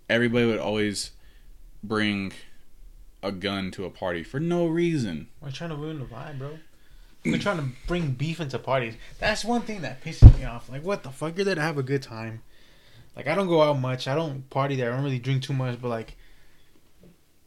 [0.10, 1.12] everybody would always
[1.84, 2.34] bring
[3.24, 5.28] a gun to a party for no reason.
[5.42, 6.60] We're trying to ruin the vibe, bro.
[7.26, 8.96] We're trying to bring beef into parties.
[9.20, 10.70] That's one thing that pisses me off.
[10.70, 11.36] Like, what the fuck?
[11.36, 12.42] You're there to have a good time.
[13.16, 14.08] Like, I don't go out much.
[14.08, 14.92] I don't party there.
[14.92, 15.82] I don't really drink too much.
[15.82, 16.16] But like,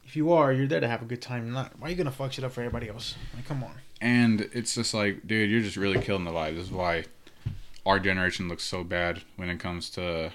[0.05, 1.53] if you are, you're there to have a good time.
[1.53, 3.15] Not why are you gonna fuck shit up for everybody else?
[3.35, 3.75] Like, come on.
[4.01, 6.57] And it's just like, dude, you're just really killing the vibe.
[6.57, 7.05] This is why
[7.87, 10.33] our generation looks so bad when it comes to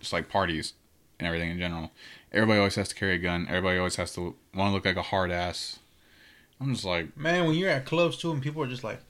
[0.00, 0.74] just like parties
[1.18, 1.90] and everything in general.
[2.32, 3.46] Everybody always has to carry a gun.
[3.48, 5.78] Everybody always has to want to look like a hard ass.
[6.60, 9.00] I'm just like Man, when you're at clubs too, and people are just like,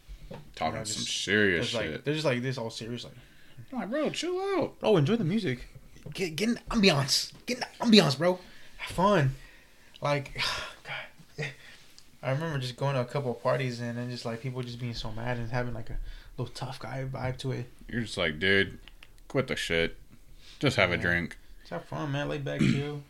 [0.55, 2.05] talking Yeah, some just- serious just like shit.
[2.05, 3.05] they're just like this, all serious.
[3.05, 3.15] Like,
[3.73, 4.75] I'm like, bro, chill out.
[4.83, 5.67] oh, enjoy the music.
[6.15, 7.33] Get get in the ambiance.
[7.47, 8.39] Get in the ambiance, bro.
[8.79, 9.35] Have fun.
[10.01, 10.41] Like,
[11.37, 11.47] God.
[12.23, 14.81] I remember just going to a couple of parties and then just like people just
[14.81, 15.99] being so mad and having like a
[16.37, 17.67] little tough guy vibe to it.
[17.89, 18.79] You're just like, dude,
[19.29, 19.97] quit the shit.
[20.59, 21.37] Just have a drink.
[21.61, 22.29] Just have fun, man.
[22.29, 23.03] Lay back, chill.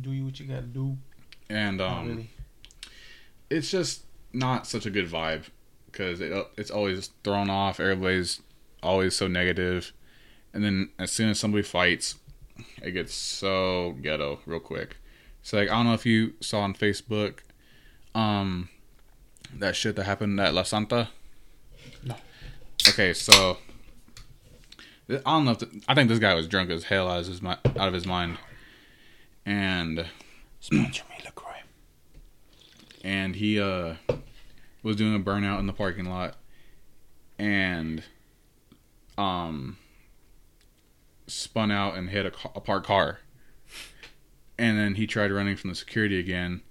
[0.00, 0.96] Do you what you gotta do.
[1.48, 2.30] And um, really.
[3.50, 5.44] it's just not such a good vibe
[5.86, 7.80] because it, it's always thrown off.
[7.80, 8.40] Everybody's
[8.82, 9.92] always so negative,
[10.52, 12.16] and then as soon as somebody fights,
[12.82, 14.96] it gets so ghetto real quick.
[15.42, 17.40] So like I don't know if you saw on Facebook,
[18.14, 18.68] um,
[19.58, 21.10] that shit that happened at La Santa.
[22.88, 23.58] Okay, so
[25.08, 27.26] I don't know if the, I think this guy was drunk as hell out of
[27.26, 28.38] his out of his mind,
[29.46, 30.06] and
[30.60, 31.62] Sponsor me, LaCroix.
[33.04, 33.94] and he uh
[34.82, 36.36] was doing a burnout in the parking lot.
[37.38, 38.02] And
[39.18, 39.78] um
[41.26, 43.20] spun out and hit a, a parked car.
[44.58, 46.62] And then he tried running from the security again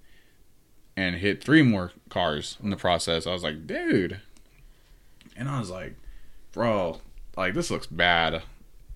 [0.96, 3.26] and hit three more cars in the process.
[3.26, 4.20] I was like dude
[5.36, 5.94] and i was like
[6.52, 7.00] bro
[7.36, 8.42] like this looks bad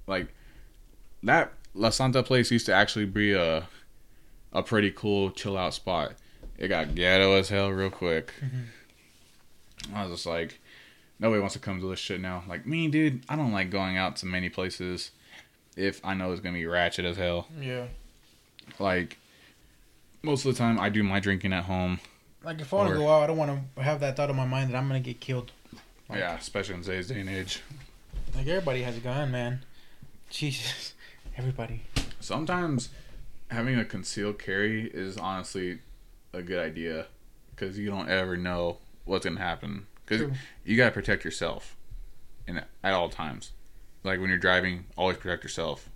[0.07, 0.29] like
[1.23, 3.67] that la santa place used to actually be a
[4.53, 6.13] a pretty cool chill out spot
[6.59, 8.33] it got ghetto as hell real quick.
[8.43, 9.95] Mm-hmm.
[9.95, 10.59] I was just like,
[11.19, 12.45] nobody wants to come to this shit now.
[12.49, 15.11] Like me, dude, I don't like going out to many places
[15.77, 17.47] if I know it's gonna be ratchet as hell.
[17.61, 17.87] Yeah.
[18.79, 19.19] Like
[20.23, 22.01] most of the time, I do my drinking at home.
[22.43, 24.37] Like if I want to go out, I don't want to have that thought in
[24.37, 25.53] my mind that I'm gonna get killed.
[26.09, 27.63] Like- yeah, especially in today's day and age.
[28.35, 29.65] Like everybody has a gun, man.
[30.31, 30.95] Jesus,
[31.37, 31.83] everybody.
[32.21, 32.91] Sometimes
[33.51, 35.79] having a concealed carry is honestly
[36.33, 37.07] a good idea
[37.51, 39.87] because you don't ever know what's gonna happen.
[40.05, 40.31] Because
[40.65, 41.77] you gotta protect yourself,
[42.47, 43.53] and at all times.
[44.05, 45.89] Like when you're driving, always protect yourself,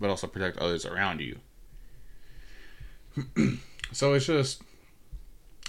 [0.00, 1.38] but also protect others around you.
[3.92, 4.62] so it's just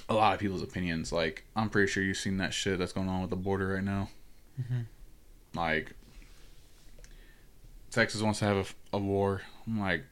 [0.09, 1.11] a lot of people's opinions.
[1.11, 3.83] Like I'm pretty sure you've seen that shit that's going on with the border right
[3.83, 4.09] now.
[4.59, 4.85] Mhm.
[5.55, 5.93] Like
[7.91, 9.41] Texas wants to have a, a war.
[9.67, 10.03] I'm like,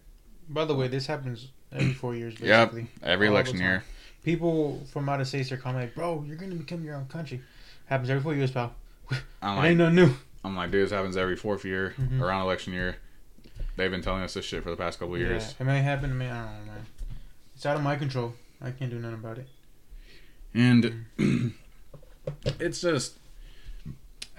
[0.50, 2.74] By the way, this happens every four years, Yep.
[3.04, 3.84] every All election year.
[4.24, 7.42] People from out of states are coming like, bro, you're gonna become your own country.
[7.86, 8.74] Happens every four years, pal.
[9.42, 10.14] I'm like, ain't no new.
[10.44, 12.22] I'm like, dude, this happens every fourth year Mhm.
[12.22, 12.98] around election year.
[13.76, 15.56] They've been telling us this shit for the past couple of years.
[15.60, 16.26] Yeah, it may happen to me.
[16.26, 16.86] I don't know, man.
[17.56, 18.34] It's out of my control.
[18.62, 19.48] I can't do nothing about it.
[20.58, 21.06] And
[22.60, 23.14] it's just,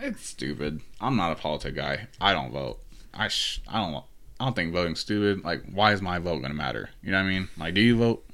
[0.01, 0.81] it's stupid.
[1.01, 2.09] I'm not a politic guy.
[2.21, 2.81] I don't vote.
[3.14, 4.05] I sh- I don't.
[4.41, 5.45] I don't think voting's stupid.
[5.45, 6.91] Like, why is my vote gonna matter?
[7.03, 7.49] You know what I mean?
[7.57, 8.25] Like, do you vote?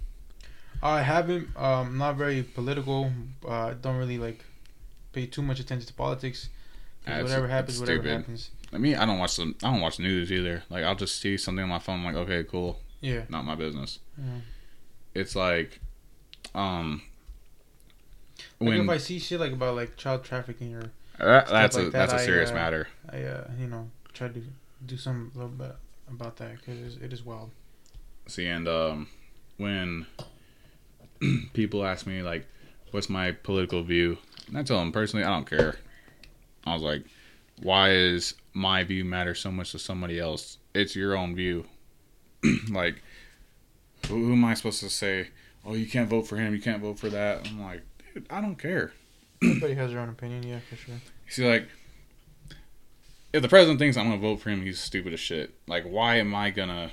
[0.82, 1.49] I haven't.
[1.57, 3.11] Um, not very political.
[3.47, 4.45] Uh, don't really like
[5.12, 6.49] pay too much attention to politics.
[7.07, 8.16] Yeah, whatever happens, whatever stupid.
[8.18, 8.51] happens.
[8.72, 9.55] Like me, I don't watch the.
[9.62, 10.62] I don't watch news either.
[10.70, 12.01] Like, I'll just see something on my phone.
[12.01, 13.22] I'm like, okay, cool, Yeah.
[13.28, 13.99] not my business.
[14.18, 14.41] Yeah.
[15.14, 15.80] It's like,
[16.55, 17.03] um,
[18.61, 21.86] Like when if I see shit like about like child trafficking or that, that's like
[21.86, 22.88] a that, that's a serious uh, matter.
[23.11, 24.42] I uh, you know try to
[24.86, 25.74] do some little bit
[26.09, 27.50] about that because it is wild.
[28.26, 29.09] See, and um,
[29.57, 30.07] when
[31.52, 32.46] people ask me like,
[32.90, 35.76] "What's my political view?" and I tell them personally, I don't care.
[36.66, 37.05] I was like,
[37.62, 40.59] "Why is my view matter so much to somebody else?
[40.74, 41.66] It's your own view."
[42.70, 43.02] like,
[44.09, 45.28] who am I supposed to say?
[45.64, 46.55] Oh, you can't vote for him.
[46.55, 47.48] You can't vote for that.
[47.48, 47.82] I'm like,
[48.15, 48.93] dude, I don't care.
[49.43, 50.95] Everybody has their own opinion, yeah, for sure.
[51.29, 51.69] See, like,
[53.33, 55.55] if the president thinks I'm gonna vote for him, he's stupid as shit.
[55.67, 56.93] Like, why am I gonna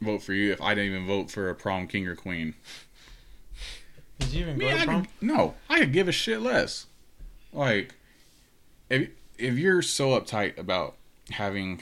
[0.00, 2.54] vote for you if I didn't even vote for a prom king or queen?
[4.20, 5.02] Did you even Me, go to I prom?
[5.02, 6.86] could, no, I could give a shit less.
[7.52, 7.94] Like,
[8.88, 10.96] if if you're so uptight about
[11.30, 11.80] having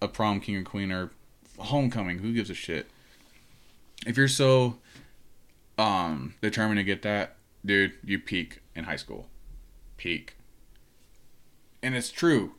[0.00, 1.10] a prom king or queen or
[1.58, 2.86] homecoming, who gives a shit?
[4.06, 4.78] If you're so
[5.76, 7.33] um determined to get that,
[7.64, 9.28] dude, you peak in high school.
[9.96, 10.36] Peak.
[11.82, 12.54] And it's true.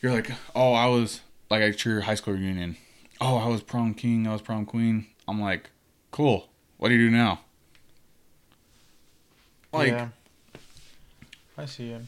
[0.00, 1.20] You're like, oh, I was
[1.50, 2.76] like at your high school reunion.
[3.20, 5.06] Oh, I was prom king, I was prom queen.
[5.28, 5.70] I'm like,
[6.10, 6.48] cool.
[6.78, 7.40] What do you do now?
[9.72, 10.08] Like, yeah.
[11.56, 12.02] I see it.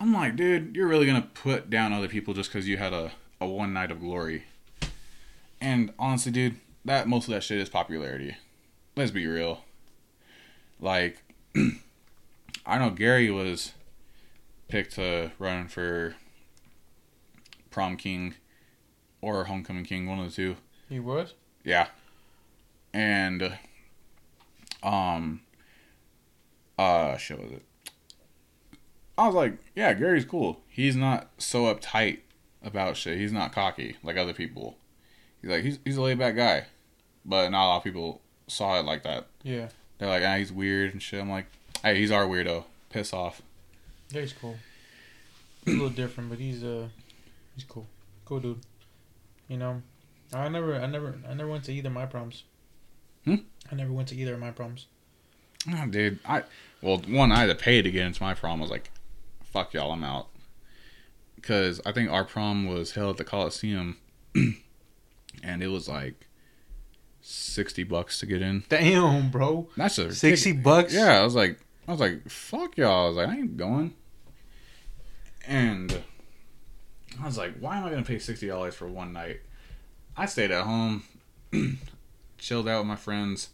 [0.00, 3.12] I'm like, dude, you're really gonna put down other people just because you had a,
[3.40, 4.44] a one night of glory.
[5.60, 8.36] And honestly, dude, that most of that shit is popularity.
[8.96, 9.62] Let's be real.
[10.80, 11.22] Like,
[12.66, 13.72] I know Gary was
[14.68, 16.16] picked to run for
[17.70, 18.34] prom king
[19.20, 20.56] or homecoming king, one of the two.
[20.88, 21.34] He was.
[21.64, 21.88] Yeah.
[22.92, 23.58] And
[24.82, 25.40] um
[26.78, 27.62] uh shit was it?
[29.18, 30.60] I was like, yeah, Gary's cool.
[30.68, 32.20] He's not so uptight
[32.62, 33.18] about shit.
[33.18, 34.78] He's not cocky like other people.
[35.40, 36.66] He's like he's he's a laid back guy.
[37.24, 39.26] But not a lot of people saw it like that.
[39.42, 39.68] Yeah.
[39.98, 41.20] They're like, ah, he's weird and shit.
[41.20, 41.46] I'm like,
[41.82, 42.64] hey, he's our weirdo.
[42.90, 43.42] Piss off.
[44.10, 44.56] Yeah, he's cool.
[45.64, 46.88] He's a little different, but he's uh,
[47.54, 47.86] he's cool.
[48.24, 48.60] Cool dude.
[49.48, 49.82] You know,
[50.32, 52.44] I never, I never, I never went to either of my proms.
[53.24, 53.36] Hmm?
[53.70, 54.86] I never went to either of my proms.
[55.68, 56.44] Oh, dude, I
[56.80, 58.60] well, one I had to pay to get into my prom.
[58.60, 58.90] I was like,
[59.42, 60.28] "Fuck y'all, I'm out."
[61.34, 63.96] Because I think our prom was held at the Coliseum,
[64.34, 66.28] and it was like
[67.26, 68.64] sixty bucks to get in.
[68.68, 69.68] Damn, bro.
[69.76, 70.94] That's a Sixty bucks.
[70.94, 71.58] Yeah, I was like,
[71.88, 73.94] I was like, "Fuck y'all!" I was like, "I ain't going."
[75.46, 76.02] And
[77.20, 79.40] I was like, "Why am I gonna pay sixty dollars for one night?"
[80.16, 81.04] I stayed at home,
[82.38, 83.50] chilled out with my friends.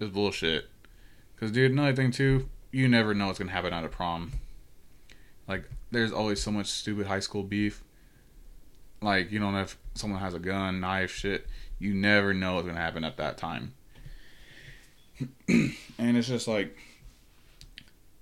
[0.00, 0.68] It's bullshit.
[1.38, 4.32] Cause, dude, another thing too, you never know what's gonna happen at a prom.
[5.46, 7.84] Like, there's always so much stupid high school beef.
[9.02, 11.46] Like, you don't know if someone has a gun, knife, shit.
[11.84, 13.74] You never know what's gonna happen at that time.
[15.48, 16.74] and it's just like,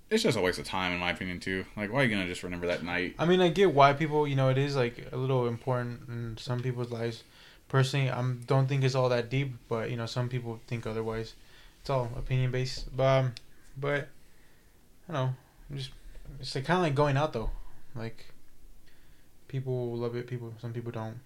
[0.09, 1.63] it's just a waste of time, in my opinion, too.
[1.77, 3.15] Like, why are you gonna just remember that night?
[3.17, 6.35] I mean, I get why people, you know, it is like a little important in
[6.37, 7.23] some people's lives.
[7.69, 11.33] Personally, I don't think it's all that deep, but you know, some people think otherwise.
[11.79, 12.95] It's all opinion based.
[12.95, 13.33] But, um,
[13.77, 14.09] but
[15.07, 15.35] I don't know.
[15.69, 15.91] I'm just
[16.41, 17.49] it's like kind of like going out though.
[17.95, 18.25] Like
[19.47, 20.27] people love it.
[20.27, 21.19] People, some people don't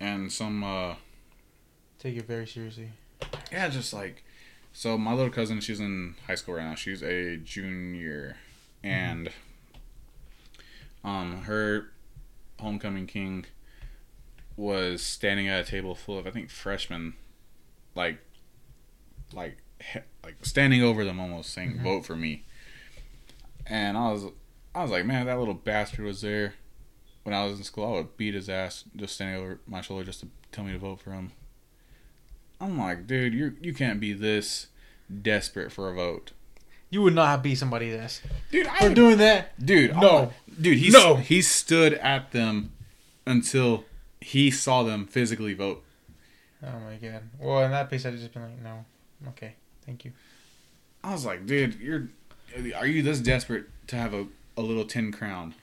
[0.00, 0.94] And some, uh,
[2.02, 2.90] take it very seriously.
[3.52, 4.24] Yeah, just like
[4.72, 6.74] so my little cousin, she's in high school right now.
[6.74, 8.36] She's a junior
[8.82, 9.30] and
[11.04, 11.90] um her
[12.60, 13.44] homecoming king
[14.56, 17.14] was standing at a table full of I think freshmen
[17.94, 18.18] like
[19.32, 19.58] like
[20.24, 21.82] like standing over them almost saying Mhm.
[21.82, 22.44] vote for me.
[23.66, 24.24] And I was
[24.74, 26.54] I was like, man, that little bastard was there
[27.24, 27.86] when I was in school.
[27.86, 30.78] I would beat his ass just standing over my shoulder just to tell me to
[30.78, 31.32] vote for him.
[32.62, 34.68] I'm like, dude, you you can't be this
[35.22, 36.30] desperate for a vote,
[36.90, 38.66] You would not be somebody that's dude.
[38.66, 39.64] for I doing that.
[39.64, 40.16] dude, No.
[40.16, 40.78] Like- dude.
[40.78, 41.16] He No.
[41.16, 42.70] he stood at them
[43.26, 43.84] until
[44.20, 45.84] he saw them physically vote.
[46.64, 47.22] Oh my god.
[47.40, 48.84] Well, in that case, I'd just been like, no,
[49.30, 49.54] okay,
[49.84, 50.12] thank you.
[51.02, 52.08] I was like, dude, you're
[52.76, 55.54] are you this desperate to have a, a little tin crown?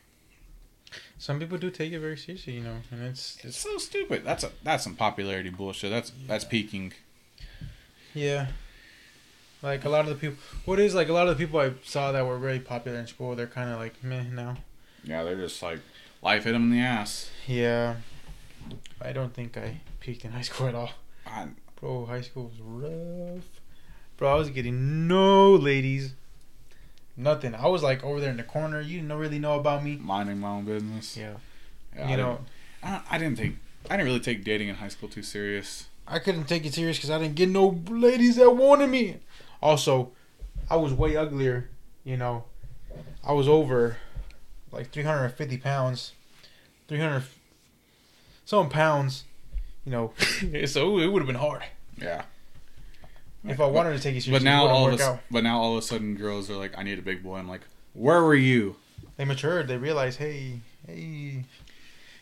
[1.20, 4.24] Some people do take it very seriously, you know, and it's It's so stupid.
[4.24, 5.92] That's a that's some popularity bullshit.
[5.92, 6.94] That's that's peaking.
[8.14, 8.48] Yeah.
[9.62, 11.74] Like a lot of the people, what is like a lot of the people I
[11.84, 14.56] saw that were very popular in school, they're kind of like meh now.
[15.04, 15.80] Yeah, they're just like
[16.22, 17.30] life hit them in the ass.
[17.46, 17.96] Yeah.
[19.02, 20.92] I don't think I peaked in high school at all.
[21.28, 21.50] I,
[21.82, 23.44] Bro, high school was rough.
[24.16, 26.14] Bro, I was getting no ladies.
[27.20, 27.54] Nothing.
[27.54, 28.80] I was like over there in the corner.
[28.80, 29.98] You didn't really know about me.
[29.98, 31.18] minding my own business.
[31.18, 31.34] Yeah.
[31.96, 32.40] Yeah, I you know,
[32.84, 33.58] didn't- I, I didn't think
[33.90, 35.88] I didn't really take dating in high school too serious.
[36.08, 39.18] I couldn't take it serious because I didn't get no ladies that wanted me.
[39.62, 40.12] Also,
[40.70, 41.70] I was way uglier.
[42.06, 42.46] You know,
[43.24, 43.98] I was over
[44.72, 46.14] like 350 pounds,
[46.88, 47.24] 300
[48.46, 49.26] some pounds.
[49.86, 50.14] You know,
[50.68, 51.64] so it would have been hard
[52.02, 52.24] Yeah.
[53.46, 54.34] If I wanted to take you seriously.
[54.34, 55.20] But now all of out.
[55.32, 57.38] but now all of a sudden girls are like, I need a big boy.
[57.38, 57.62] I'm like,
[57.94, 58.76] where were you?
[59.18, 59.68] They matured.
[59.68, 61.46] They realized, hey, hey,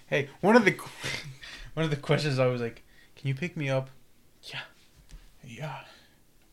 [0.07, 0.29] hey.
[0.41, 0.71] One of the
[1.73, 2.83] one of the questions I was like,
[3.15, 3.89] "Can you pick me up?"
[4.43, 4.61] Yeah,
[5.43, 5.79] yeah,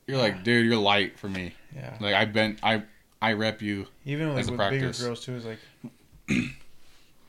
[0.07, 1.55] You're like, dude, you're light for me.
[1.75, 1.97] yeah.
[2.01, 2.83] Like I've been I
[3.23, 3.87] I rep you.
[4.05, 5.59] Even like As a with bigger girls too, is like,
[6.29, 6.53] it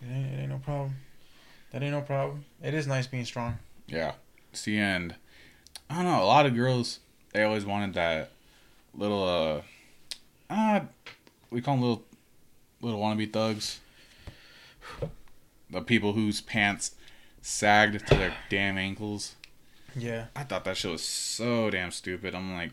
[0.09, 0.95] ain't, it ain't no problem.
[1.71, 2.45] That ain't no problem.
[2.63, 3.57] It is nice being strong.
[3.87, 4.13] Yeah.
[4.51, 5.15] It's the end.
[5.89, 6.23] I don't know.
[6.23, 6.99] A lot of girls
[7.35, 8.31] they always wanted that
[8.93, 9.61] little uh
[10.49, 10.79] uh
[11.49, 12.03] we call them little
[12.81, 13.79] little wannabe thugs.
[15.69, 16.95] The people whose pants
[17.41, 19.35] sagged to their damn ankles.
[19.95, 20.27] Yeah.
[20.35, 22.35] I thought that shit was so damn stupid.
[22.35, 22.71] I'm like,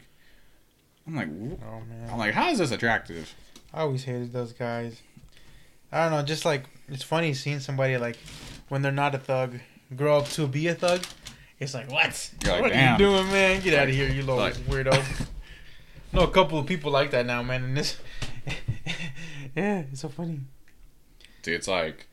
[1.07, 2.11] I'm like, Oh man.
[2.11, 3.35] I'm like, how is this attractive?
[3.75, 5.01] I always hated those guys.
[5.91, 6.23] I don't know.
[6.23, 8.17] Just like it's funny seeing somebody like
[8.69, 9.59] when they're not a thug
[9.97, 11.03] grow up to be a thug.
[11.63, 12.31] It's like what?
[12.43, 12.89] You're like, what damn.
[12.97, 13.61] are you doing, man?
[13.63, 15.27] Get out of here, you little Like- weirdo.
[16.13, 17.63] no, a couple of people like that now, man.
[17.65, 17.99] And this,
[19.57, 20.41] yeah, it's so funny.
[21.43, 22.07] Dude, it's like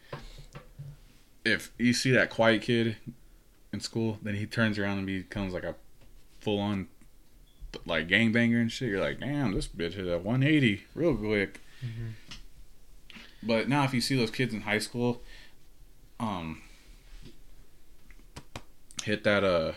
[1.45, 2.97] if you see that quiet kid
[3.73, 5.75] in school, then he turns around and becomes like a
[6.39, 6.87] full on
[7.85, 8.89] like gangbanger and shit.
[8.89, 11.61] You're like, damn, this bitch hit a 180 real quick.
[11.83, 12.13] Mhm.
[13.41, 15.21] But now, if you see those kids in high school,
[16.19, 16.61] um,
[19.09, 19.73] hit that uh,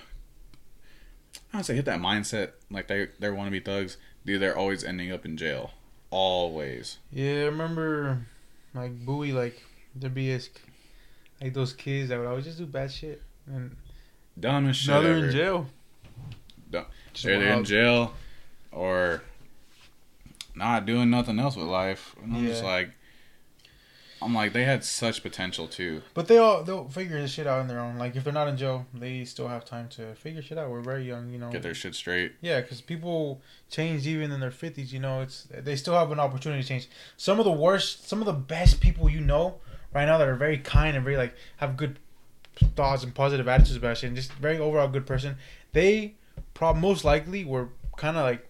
[1.53, 3.97] I don't say hit that mindset like they they want to be thugs.
[4.25, 5.73] Dude, they're always ending up in jail,
[6.11, 6.99] always.
[7.11, 8.27] Yeah, I remember
[8.75, 9.61] like Bowie, like
[9.97, 10.49] there'd be this,
[11.41, 13.77] like those kids that would always just do bad shit, and
[14.39, 15.27] Dumbest shit now they're ever.
[15.27, 15.67] in jail.
[16.71, 16.87] Dumb.
[17.13, 18.15] Just They're, they're in jail
[18.71, 19.23] or
[20.55, 22.15] not doing nothing else with life.
[22.23, 22.69] And I'm just Yeah.
[22.71, 22.91] like,
[24.25, 26.03] I'm like they had such potential too.
[26.15, 27.99] But they all they'll figure this shit out on their own.
[27.99, 30.71] Like if they're not in jail, they still have time to figure shit out.
[30.71, 31.51] We're very young, you know.
[31.51, 32.33] Get their shit straight.
[32.41, 34.93] Yeah, because people change even in their fifties.
[34.93, 36.89] You know, it's they still have an opportunity to change.
[37.17, 39.61] Some of the worst, some of the best people you know
[39.95, 41.99] right now that are very kind and very like have good
[42.77, 45.37] thoughts and positive attitudes about shit and just very overall good person.
[45.73, 46.15] They
[46.55, 48.49] prob most likely were kind of like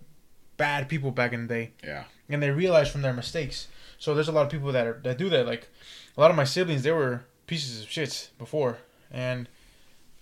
[0.57, 1.73] bad people back in the day.
[1.83, 2.05] Yeah.
[2.29, 3.69] And they realized from their mistakes.
[4.03, 5.47] So there's a lot of people that are that do that.
[5.47, 5.69] Like
[6.17, 8.79] a lot of my siblings, they were pieces of shits before,
[9.13, 9.49] and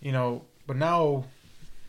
[0.02, 1.24] you know, but now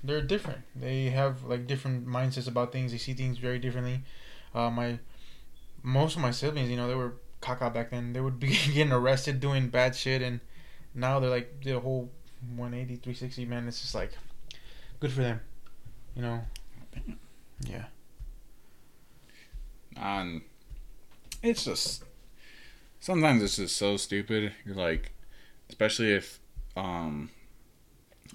[0.02, 0.62] they're different.
[0.74, 2.94] They have like different mindsets about things.
[2.94, 4.04] They see things very differently.
[4.56, 5.00] Uh, my
[5.84, 8.14] most of my siblings, you know, they were caca back then.
[8.14, 10.40] They would be getting arrested doing bad shit, and
[10.96, 12.10] now they're like a whole
[12.56, 13.46] 180, 360.
[13.48, 14.14] Man, it's just like
[15.02, 15.42] good for them.
[16.16, 16.42] You know.
[17.68, 17.84] Yeah.
[19.98, 20.44] And
[21.44, 22.04] it's just
[23.00, 24.54] sometimes it's just so stupid.
[24.66, 25.12] You're like,
[25.70, 26.40] especially if
[26.76, 27.30] um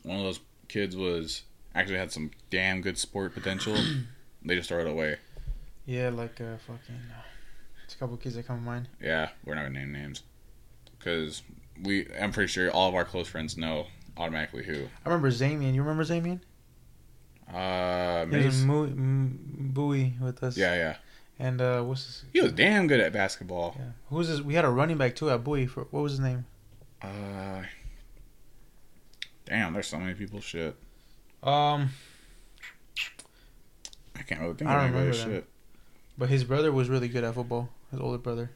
[0.03, 1.43] one of those kids was
[1.75, 3.77] actually had some damn good sport potential,
[4.45, 5.17] they just throw it away.
[5.87, 6.97] Yeah, like uh, fucking.
[7.11, 7.23] Uh,
[7.85, 8.89] it's a couple kids that come to mind.
[9.01, 10.23] Yeah, we're not gonna name names
[10.99, 11.43] because
[11.83, 12.09] we.
[12.21, 13.87] I'm pretty sure all of our close friends know
[14.17, 14.87] automatically who.
[15.05, 15.75] I remember Zamian.
[15.75, 16.41] You remember Zamian?
[17.53, 20.57] Uh, He was in Mo- M- Bowie with us.
[20.57, 20.97] Yeah, yeah.
[21.39, 22.25] And uh, what's his?
[22.33, 23.75] He was damn good at basketball.
[23.79, 23.85] Yeah.
[24.09, 24.43] Who's his?
[24.43, 25.67] We had a running back too at Bowie.
[25.67, 26.47] For what was his name?
[27.03, 27.63] Uh,
[29.45, 30.41] damn, there's so many people.
[30.41, 30.75] Shit,
[31.43, 31.91] Um,
[34.19, 35.19] I can't really think I of don't anybody.
[35.35, 35.47] Shit.
[36.17, 37.69] but his brother was really good at football.
[37.91, 38.51] His older brother.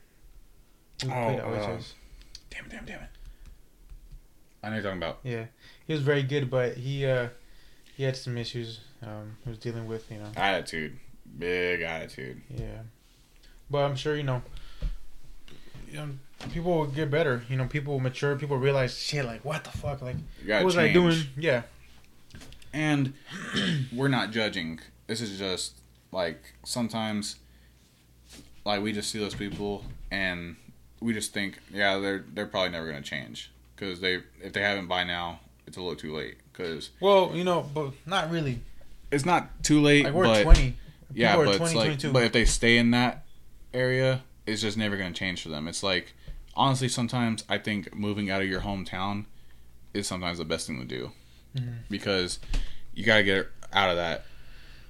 [1.03, 1.79] He Oh, uh,
[2.51, 3.09] Damn it, damn it, damn it.
[4.63, 5.21] I know you're talking about.
[5.23, 5.45] Yeah,
[5.87, 7.29] he was very good, but he uh,
[7.97, 8.81] he had some issues.
[9.03, 10.31] Um, he was dealing with, you know.
[10.37, 10.99] Attitude,
[11.39, 12.41] big attitude.
[12.55, 12.83] Yeah,
[13.71, 14.43] but I'm sure you know.
[15.91, 16.09] You know,
[16.53, 17.43] people will get better.
[17.49, 18.37] You know, people will mature.
[18.37, 19.25] People realize shit.
[19.25, 20.01] Like, what the fuck?
[20.03, 20.17] Like,
[20.47, 20.91] what was change.
[20.91, 21.19] I doing?
[21.37, 21.63] Yeah.
[22.73, 23.15] And
[23.93, 24.79] we're not judging.
[25.09, 25.75] This is just
[26.13, 27.37] like sometimes,
[28.65, 30.55] like we just see those people and
[31.01, 34.87] we just think, yeah, they're they're probably never gonna change because they if they haven't
[34.87, 36.37] by now, it's a little too late.
[36.53, 38.61] Because Well, you know, but not really.
[39.11, 40.05] it's not too late.
[40.05, 40.77] Like we're 20.
[41.15, 43.25] Yeah, but it's like, but if they stay in that
[43.75, 45.67] area, it's just never gonna change for them.
[45.69, 46.15] It's like
[46.55, 49.27] honestly, sometimes I think moving out of your hometown
[49.95, 51.13] is sometimes the best thing to do
[51.57, 51.79] Mhm.
[51.89, 52.39] because
[52.95, 54.25] you gotta get out of that.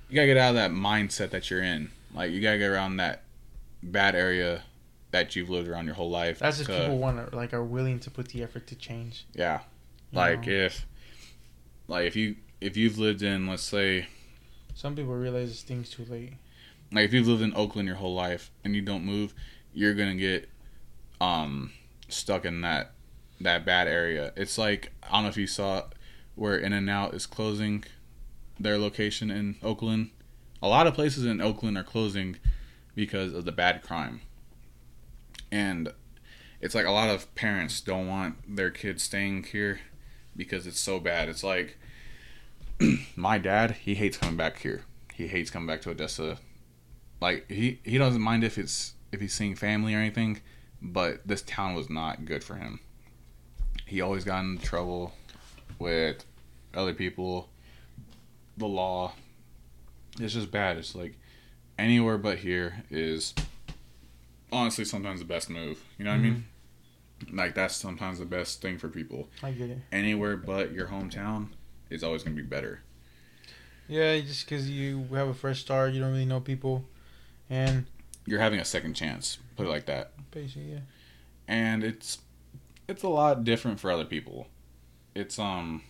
[0.09, 1.91] You gotta get out of that mindset that you're in.
[2.15, 3.23] Like you gotta get around that
[3.83, 4.63] bad area
[5.13, 6.39] that you've lived around your whole life.
[6.39, 9.25] That's if to- people want to like are willing to put the effort to change.
[9.35, 9.61] yeah.
[10.13, 10.53] Like know?
[10.53, 10.87] if,
[11.89, 14.09] like if you if you've lived in let's say
[14.81, 16.33] some people realize things too late.
[16.91, 19.35] like if you've lived in Oakland your whole life and you don't move,
[19.75, 20.49] you're gonna get
[21.21, 21.71] um
[22.09, 22.93] stuck in that
[23.43, 24.33] that bad area.
[24.37, 25.83] It's like I don't know if you saw
[26.35, 27.85] where In and Out is closing
[28.59, 30.13] their location in Oakland.
[30.63, 32.37] A lot of places in Oakland are closing
[32.95, 34.23] because of the bad crime.
[35.53, 35.93] And
[36.63, 39.81] it's like a lot of parents don't want their kids staying here
[40.35, 41.29] because it's so bad.
[41.29, 41.77] It's like
[43.17, 44.85] my dad, he hates coming back here.
[45.15, 46.39] He hates coming back to Odessa.
[47.21, 50.41] Like he he doesn't mind if it's if he's seeing family or anything,
[50.81, 52.81] but this town was not good for him.
[53.87, 55.13] He always got into trouble
[55.79, 56.25] with
[56.75, 57.51] other people,
[58.57, 59.13] the law.
[60.19, 60.79] It's just bad.
[60.79, 61.19] It's like
[61.79, 63.35] anywhere but here is
[64.53, 65.85] honestly sometimes the best move.
[65.99, 66.45] You know what I mean?
[67.25, 67.39] Mm-hmm.
[67.39, 69.29] Like that's sometimes the best thing for people.
[69.43, 69.79] I get it.
[69.93, 71.49] Anywhere but your hometown
[71.91, 72.81] is always gonna be better.
[73.89, 76.85] Yeah, just because you have a fresh start, you don't really know people,
[77.51, 77.87] and
[78.27, 79.39] You're having a second chance.
[79.57, 80.13] Put it like that.
[80.31, 80.79] basically, yeah.
[81.49, 82.19] and it's
[82.89, 84.47] it's a lot different for other people.
[85.15, 85.83] It's um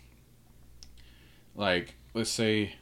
[1.54, 2.76] like let's say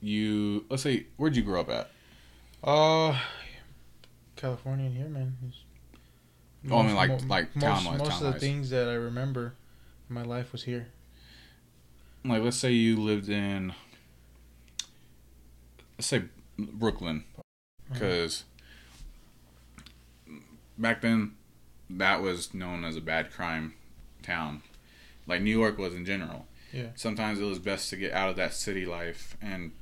[0.00, 1.90] you let's say where'd you grow up at?
[2.62, 3.18] Uh,
[4.36, 5.36] California here, man.
[5.48, 5.60] is-
[6.70, 8.94] Oh, I mean, most- like- mo- like most, town-wise, most of the things that I
[8.94, 9.52] remember
[10.08, 10.86] in my life was here.
[12.24, 13.74] Like let's say you lived in
[15.98, 16.24] let's say
[16.58, 17.94] Brooklyn mm-hmm.
[17.94, 18.44] because
[20.78, 21.34] back then
[21.90, 23.74] that was known as a bad crime
[24.22, 24.62] town.
[25.26, 26.46] Like New York was in general.
[26.72, 26.88] Yeah.
[26.96, 29.72] Sometimes it was best to get out of that city life and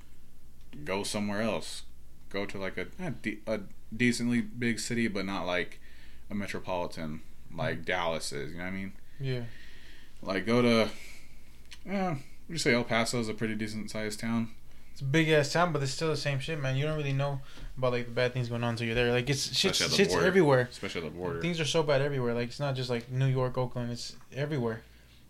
[0.85, 1.83] go somewhere else.
[2.29, 3.61] Go to like a a, de- a
[3.95, 5.81] decently big city, but not like
[6.31, 7.23] a metropolitan
[7.55, 7.85] like mm-hmm.
[7.85, 8.53] Dallas is.
[8.53, 8.93] You know what I mean?
[9.21, 9.43] Yeah.
[10.23, 10.91] Like go to,
[11.85, 12.17] yeah,
[12.53, 14.51] would you say El Paso is a pretty decent sized town?
[14.93, 16.77] It's a big ass town, but it's still the same shit, man.
[16.77, 17.41] You don't really know
[17.79, 19.11] about like the bad things going on until you're there.
[19.11, 20.27] Like it's shit's, Especially at the shit's border.
[20.27, 20.69] everywhere.
[20.71, 21.41] especially at the border.
[21.41, 22.35] Things are so bad everywhere.
[22.35, 23.91] Like it's not just like New York, Oakland.
[23.91, 24.83] It's everywhere.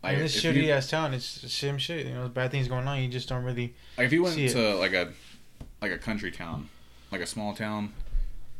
[0.03, 2.07] Like, in this shitty you- ass town, it's the same shit.
[2.07, 3.01] You know, bad things going on.
[3.01, 3.73] You just don't really.
[3.97, 5.13] Like if you went to like a
[5.81, 6.69] like a country town,
[7.13, 7.93] like a small town,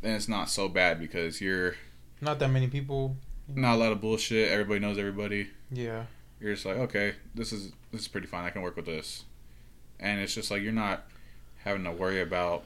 [0.03, 1.75] then it's not so bad because you're
[2.21, 3.17] Not that many people.
[3.53, 4.53] not a lot of bullshit.
[4.53, 5.49] Everybody knows everybody.
[5.73, 6.05] Yeah.
[6.43, 8.45] You're just like, okay, this is this is pretty fine.
[8.45, 9.25] I can work with this,
[10.01, 11.05] and it's just like you're not
[11.65, 12.65] having to worry about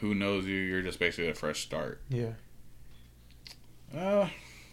[0.00, 0.54] who knows you.
[0.56, 2.00] You're just basically a fresh start.
[2.08, 2.30] Yeah.
[3.94, 4.28] Uh,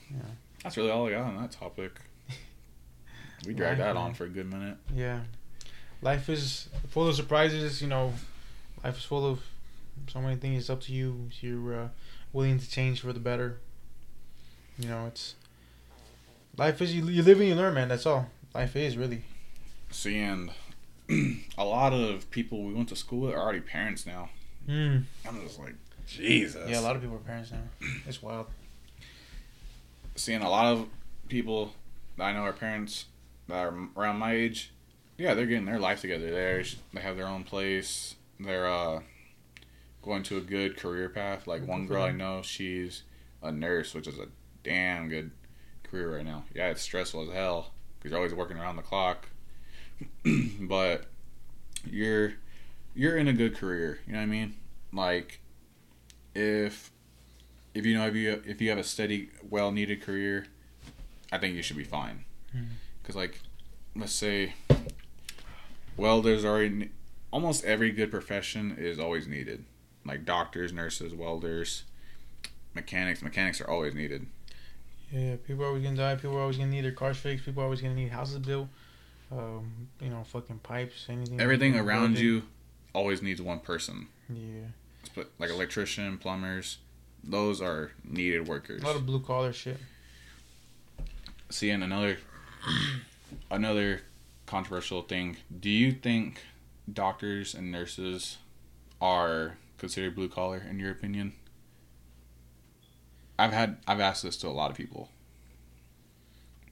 [0.10, 0.18] Yeah.
[0.64, 2.00] that's really all I got on that topic.
[3.46, 4.78] We dragged Right, that on for a good minute.
[4.96, 5.20] Yeah.
[6.02, 7.82] Life is full of surprises.
[7.82, 8.14] You know,
[8.86, 9.42] life is full of
[10.08, 10.60] so many things.
[10.62, 11.28] It's up to you.
[11.30, 11.88] If you're uh,
[12.32, 13.60] willing to change for the better.
[14.80, 15.36] You know, it's
[16.58, 17.88] life is you, you live and you learn, man.
[17.90, 18.28] That's all.
[18.54, 19.24] Life is really.
[19.92, 20.52] Seeing
[21.58, 24.30] a lot of people we went to school with are already parents now.
[24.68, 25.04] Mm.
[25.28, 25.76] I'm just like,
[26.08, 26.70] Jesus.
[26.70, 27.88] Yeah, a lot of people are parents now.
[28.08, 28.48] It's wild.
[30.16, 30.88] seeing a lot of
[31.28, 31.74] people
[32.18, 33.06] that I know are parents
[33.48, 34.72] that are around my age.
[35.18, 36.32] Yeah, they're getting their life together.
[36.32, 38.16] They're, they have their own place.
[38.40, 39.02] They're uh,
[40.02, 41.48] going to a good career path.
[41.48, 43.04] Like one girl I know, she's
[43.42, 44.28] a nurse, which is a
[44.64, 45.32] damn good
[45.94, 46.44] career right now.
[46.54, 49.30] Yeah, it's stressful as hell because you're always working around the clock.
[50.60, 51.06] but
[51.90, 52.34] you're
[52.96, 54.00] you're in a good career.
[54.08, 54.56] You know what I mean?
[54.92, 55.40] Like
[56.34, 56.92] if
[57.76, 60.48] if you know if you if you have a steady, well needed career,
[61.32, 62.26] I think you should be fine.
[62.52, 62.64] Hmm.
[63.02, 63.40] Because like,
[63.96, 64.56] let's say,
[65.96, 66.90] welders are in
[67.32, 69.66] almost every good profession is always needed.
[70.06, 71.84] Like doctors, nurses, welders,
[72.74, 73.22] mechanics.
[73.22, 74.26] Mechanics are always needed.
[75.14, 76.16] Yeah, people are always gonna die.
[76.16, 77.46] People are always gonna need their cars fixed.
[77.46, 78.68] People are always gonna need houses built.
[79.32, 81.40] Um, you know, fucking pipes, anything.
[81.40, 82.44] Everything around you
[82.94, 84.08] always needs one person.
[84.30, 84.68] Yeah,
[85.06, 86.78] Sp- Like electrician, plumbers,
[87.24, 88.82] those are needed workers.
[88.82, 89.78] a lot of blue collar shit.
[91.50, 92.18] seeing another
[93.52, 94.02] another
[94.46, 95.38] controversial thing.
[95.60, 96.42] Do you think
[96.92, 98.38] doctors and nurses
[99.02, 101.34] are considered blue collar in your opinion?
[103.44, 105.10] I've had I've asked this to a lot of people.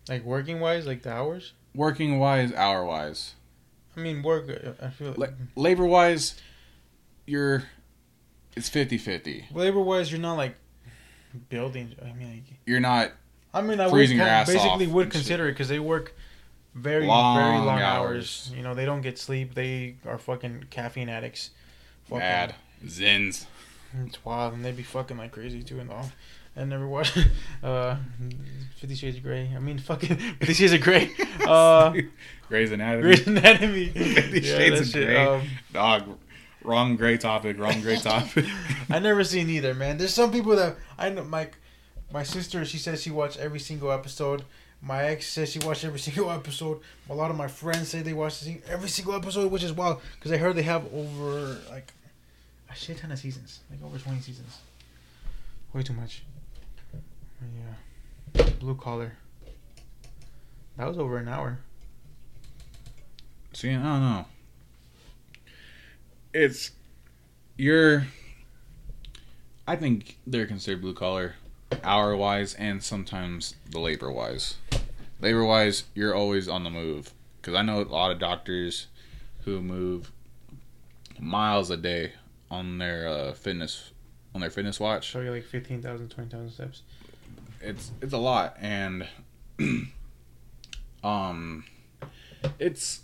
[0.10, 1.54] Like working wise, like the hours.
[1.76, 3.36] Working wise, hour wise,
[3.96, 4.50] I mean, work.
[4.50, 6.36] uh, I feel La- labor wise,
[7.26, 7.64] you're
[8.56, 9.54] it's 50-50.
[9.54, 10.56] labor wise, you're not like
[11.50, 11.96] building.
[12.02, 13.12] I mean, like, You're not
[13.54, 15.70] I mean, I would Freezing your kind ass of basically off would consider it because
[15.70, 16.14] they work
[16.74, 18.48] very Long very long hours.
[18.50, 18.52] hours.
[18.56, 19.56] You know, they don't get sleep.
[19.56, 21.52] They are fucking caffeine addicts.
[22.06, 22.56] Fucking- mad
[22.86, 23.46] zins.
[24.06, 25.80] It's wild, and they'd be fucking like crazy too.
[25.80, 26.12] And all.
[26.56, 27.18] I never watched
[27.64, 27.96] uh,
[28.76, 29.52] Fifty Shades of Grey.
[29.56, 31.12] I mean, fucking Fifty Shades of Grey.
[31.48, 31.94] Uh,
[32.50, 33.02] Grey's Anatomy.
[33.02, 33.86] Grey's Anatomy.
[33.90, 35.26] Fifty Yeah, Shades of Grey.
[35.26, 35.42] um,
[35.74, 36.18] Dog,
[36.64, 37.58] wrong gray topic.
[37.58, 38.46] Wrong gray topic.
[38.90, 39.98] I never seen either, man.
[39.98, 41.24] There's some people that I know.
[41.24, 41.50] My
[42.14, 44.44] my sister, she says she watched every single episode.
[44.84, 46.80] My ex says she watched every single episode.
[47.10, 50.32] A lot of my friends say they watched every single episode, which is wild because
[50.32, 51.92] I heard they have over like
[52.70, 54.60] a shit ton of seasons, like over twenty seasons.
[55.74, 56.24] Way too much.
[57.42, 59.14] Yeah, blue collar.
[60.78, 61.60] That was over an hour.
[63.54, 64.26] See, I don't know.
[66.34, 66.72] It's
[67.58, 68.08] you're.
[69.68, 71.36] I think they're considered blue collar,
[71.84, 74.56] hour wise, and sometimes the labor wise.
[75.20, 78.88] Labor wise, you're always on the move because I know a lot of doctors
[79.46, 80.12] who move
[81.20, 82.14] miles a day
[82.50, 83.92] on their uh, fitness
[84.34, 85.06] on their fitness watch.
[85.06, 86.82] Show you're like 15,000, 20,000 steps.
[87.64, 89.08] It's it's a lot and
[91.04, 91.64] um
[92.60, 93.02] it's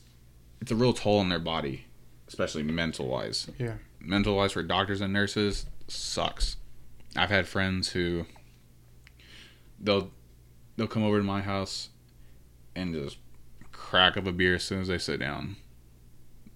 [0.61, 1.85] it's a real toll on their body
[2.27, 3.75] especially mental wise Yeah.
[3.99, 6.57] mental wise for doctors and nurses sucks.
[7.15, 8.25] I've had friends who
[9.79, 10.11] they'll
[10.75, 11.89] they'll come over to my house
[12.75, 13.17] and just
[13.71, 15.55] crack up a beer as soon as they sit down.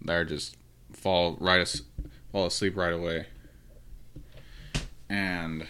[0.02, 0.58] They're just
[0.92, 1.84] fall right as
[2.32, 3.28] fall asleep right away.
[5.10, 5.68] And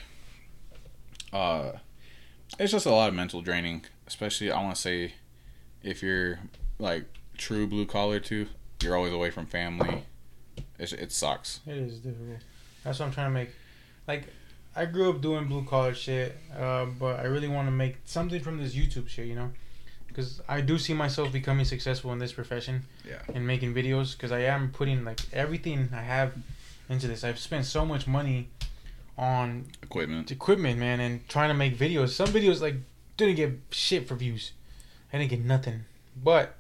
[1.32, 1.74] uh
[2.62, 5.14] it's just a lot of mental draining especially i want to say
[5.84, 6.40] if you're
[6.80, 7.06] like
[7.38, 8.48] true blue collar too
[8.82, 10.04] you're always away from family
[10.82, 12.40] it's, it sucks It is difficult.
[12.84, 13.50] That's what I'm trying to make.
[14.08, 14.24] Like,
[14.76, 18.42] I grew up doing blue collar shit, uh, but I really want to make something
[18.42, 19.52] from this YouTube shit, you know?
[20.08, 22.84] Because I do see myself becoming successful in this profession.
[23.08, 23.22] Yeah.
[23.34, 26.34] And making videos, because I am putting, like, everything I have
[26.90, 27.24] into this.
[27.24, 28.50] I've spent so much money
[29.22, 32.10] on equipment equipment, man, and trying to make videos.
[32.10, 32.76] Some videos, like,
[33.16, 34.52] didn't get shit for views.
[35.14, 35.86] I didn't get nothing.
[36.22, 36.58] But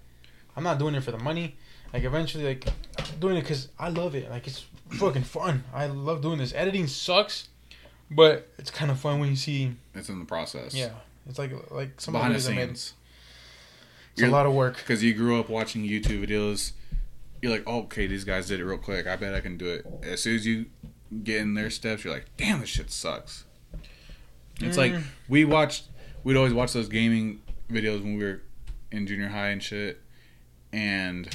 [0.55, 1.57] I'm not doing it for the money.
[1.91, 2.65] Like, eventually, like,
[3.19, 4.29] doing it because I love it.
[4.29, 5.63] Like it's fucking fun.
[5.73, 6.53] I love doing this.
[6.53, 7.47] Editing sucks,
[8.09, 9.75] but it's kind of fun when you see.
[9.93, 10.73] It's in the process.
[10.73, 10.91] Yeah,
[11.27, 12.65] it's like like some behind the videos I made.
[12.67, 12.93] scenes.
[14.13, 14.75] It's a lot of work.
[14.75, 16.73] because you grew up watching YouTube videos.
[17.41, 19.07] You're like, oh, okay, these guys did it real quick.
[19.07, 19.85] I bet I can do it.
[20.03, 20.65] As soon as you
[21.23, 23.45] get in their steps, you're like, damn, this shit sucks.
[24.59, 25.03] It's like Mm.
[25.27, 25.85] we watched.
[26.23, 28.41] We'd always watch those gaming videos when we were
[28.91, 30.01] in junior high and shit,
[30.71, 31.27] and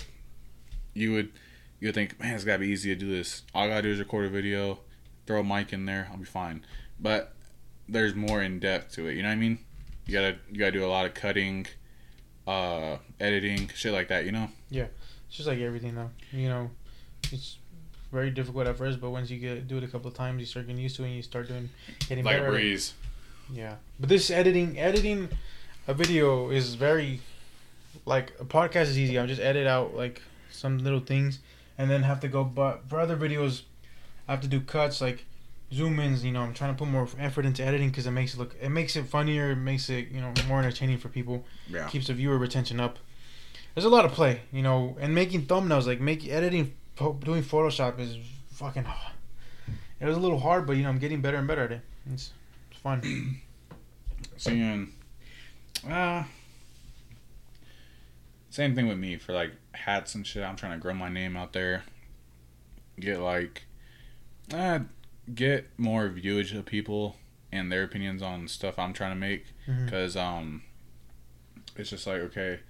[0.95, 1.33] you would
[1.81, 3.43] you would think, man, it's gotta be easy to do this.
[3.55, 4.79] All I gotta do is record a video,
[5.27, 6.65] throw a mic in there, I'll be fine.
[7.01, 7.35] But
[7.89, 9.15] there's more in depth to it.
[9.17, 9.59] You know what I mean?
[10.07, 11.67] You gotta you gotta do a lot of cutting,
[12.47, 14.25] uh, editing, shit like that.
[14.25, 14.51] You know?
[14.71, 14.87] Yeah,
[15.27, 16.11] it's just like everything though.
[16.33, 16.71] You know,
[17.33, 17.59] it's
[18.19, 20.47] very difficult at first, but once you get do it a couple of times, you
[20.47, 21.69] start getting used to it, and you start doing
[22.09, 22.51] getting Like better.
[22.51, 22.95] breeze.
[23.61, 25.29] Yeah, but this editing editing
[25.87, 27.21] a video is very
[28.05, 29.19] like a podcast is easy.
[29.19, 31.39] I'll just edit out like some little things
[31.79, 32.43] and then have to go.
[32.45, 33.63] But for other videos,
[34.27, 35.19] I have to do cuts like
[35.73, 36.25] zoom ins.
[36.25, 38.55] You know, I'm trying to put more effort into editing because it makes it look
[38.61, 39.53] it makes it funnier.
[39.53, 41.45] It makes it you know more entertaining for people.
[41.69, 41.87] Yeah.
[41.93, 42.99] Keeps the viewer retention up.
[43.75, 47.99] There's a lot of play, you know, and making thumbnails like make editing doing Photoshop
[48.01, 48.17] is
[48.53, 48.87] fucking.
[50.01, 51.81] It was a little hard, but you know I'm getting better and better at it.
[52.13, 52.33] It's,
[52.71, 53.41] it's fun.
[54.37, 54.93] Seeing,
[55.89, 56.25] uh,
[58.51, 60.43] same thing with me for like hats and shit.
[60.43, 61.85] I'm trying to grow my name out there.
[63.01, 63.65] Get like,
[64.53, 64.81] uh,
[65.35, 67.17] get more viewage of people
[67.53, 69.47] and their opinions on stuff I'm trying to make.
[69.67, 69.91] Mhm.
[69.91, 70.63] Cause um,
[71.77, 72.61] it's just like okay,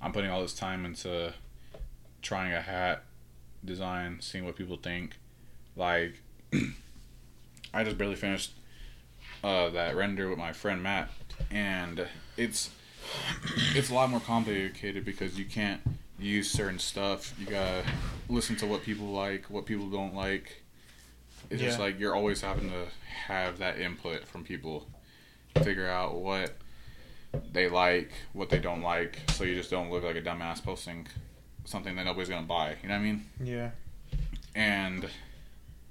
[0.00, 1.34] I'm putting all this time into
[2.22, 3.04] trying a hat
[3.64, 5.18] design, seeing what people think.
[5.76, 6.14] Like,
[7.74, 8.52] I just barely finished
[9.44, 11.10] uh, that render with my friend Matt,
[11.50, 12.70] and it's
[13.74, 15.80] it's a lot more complicated because you can't
[16.18, 17.34] use certain stuff.
[17.38, 17.82] You gotta
[18.28, 20.62] listen to what people like, what people don't like.
[21.50, 22.86] It's just like you're always having to
[23.26, 24.88] have that input from people,
[25.62, 26.56] figure out what
[27.52, 31.06] they like, what they don't like, so you just don't look like a dumbass posting
[31.66, 32.76] something that nobody's gonna buy.
[32.82, 33.26] You know what I mean?
[33.42, 33.70] Yeah.
[34.54, 35.08] and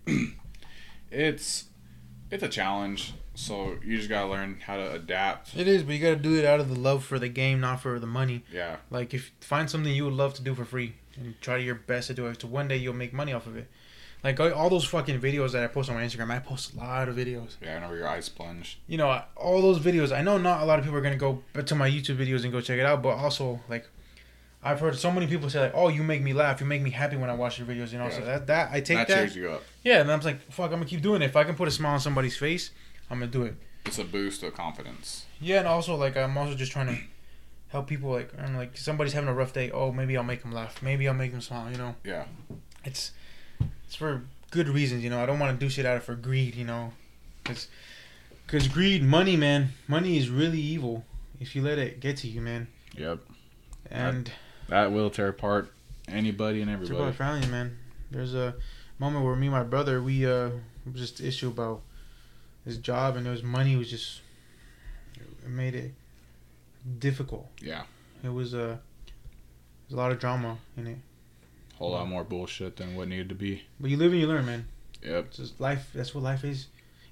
[1.12, 1.66] it's
[2.32, 3.14] it's a challenge.
[3.38, 5.58] So you just gotta learn how to adapt.
[5.58, 7.82] It is, but you gotta do it out of the love for the game, not
[7.82, 8.44] for the money.
[8.52, 11.76] Yeah, Like, if find something you would love to do for free and try your
[11.76, 12.40] best to do it.
[12.42, 13.70] So one day you'll make money off of it.
[14.24, 16.78] Like all- all those fucking videos that I post on my Instagram, I post a
[16.78, 17.58] lot of videos.
[17.62, 17.76] yeah.
[17.76, 20.16] Whenever your eyes plunge, You know, all those videos.
[20.16, 22.54] I know not a lot of people are gonna go to my YouTube videos and
[22.54, 23.86] go check it out, but also like.
[24.66, 26.60] I've heard so many people say like, "Oh, you make me laugh.
[26.60, 28.82] You make me happy when I watch your videos." You know, so that that I
[28.82, 29.16] take that that.
[29.16, 29.64] cheers you up.
[29.84, 31.26] Yeah, and I'm like, "Fuck, I'm gonna keep doing it.
[31.26, 32.72] If I can put a smile on somebody's face,
[33.10, 33.56] I'm gonna do it."
[33.86, 35.26] It's a boost of confidence.
[35.40, 36.98] Yeah, and also like I'm also just trying to
[37.70, 38.10] help people.
[38.10, 39.70] Like I'm like somebody's having a rough day.
[39.72, 40.82] Oh, maybe I'll make them laugh.
[40.82, 41.72] Maybe I'll make them smile.
[41.72, 42.26] You know, Yeah,
[42.84, 43.12] it's
[43.86, 45.04] it's for good reasons.
[45.04, 46.56] You know, I don't want to do shit out of for greed.
[46.56, 46.94] You know,
[47.44, 47.68] because
[48.48, 51.06] because greed, money, man, money is really evil
[51.40, 52.68] if you let it get to you, man.
[52.98, 53.20] yep.
[53.92, 54.32] And That
[54.70, 55.72] will tear apart
[56.08, 57.16] anybody and it's about everybody.
[57.18, 57.78] family, man.
[58.12, 58.56] There's a
[59.00, 60.50] moment where me and my brother we uh
[60.94, 61.82] just issue about
[62.64, 64.22] his job and his money was just
[65.44, 65.94] it made it
[67.00, 67.48] difficult.
[67.62, 67.84] Yeah,
[68.24, 68.78] It was uh,
[69.88, 70.98] there's a lot of drama in it.
[71.76, 73.64] whole lot more bullshit than what needed to be.
[73.80, 74.68] But you live and you learn, man.
[75.04, 75.26] Yep.
[75.28, 75.90] It's just life.
[75.94, 76.68] That's what life is.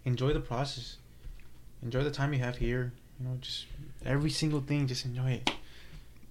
[0.06, 0.98] Enjoy the process.
[1.84, 2.92] Enjoy the time you have here.
[3.20, 3.66] You know, just
[4.06, 4.88] every single thing.
[4.88, 5.52] Just enjoy it.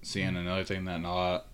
[0.03, 1.45] Seeing another thing that not a lot,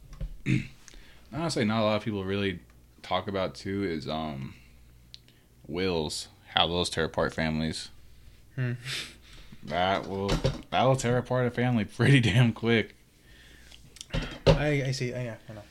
[1.34, 2.60] honestly, not a lot of people really
[3.04, 4.56] talk about too is um,
[5.68, 6.28] wills.
[6.54, 7.90] How those tear apart families.
[8.56, 8.74] Hmm.
[9.64, 10.30] That will
[10.72, 12.96] that will tear apart a family pretty damn quick.
[14.48, 15.14] I I see.
[15.14, 15.62] I, yeah, I know.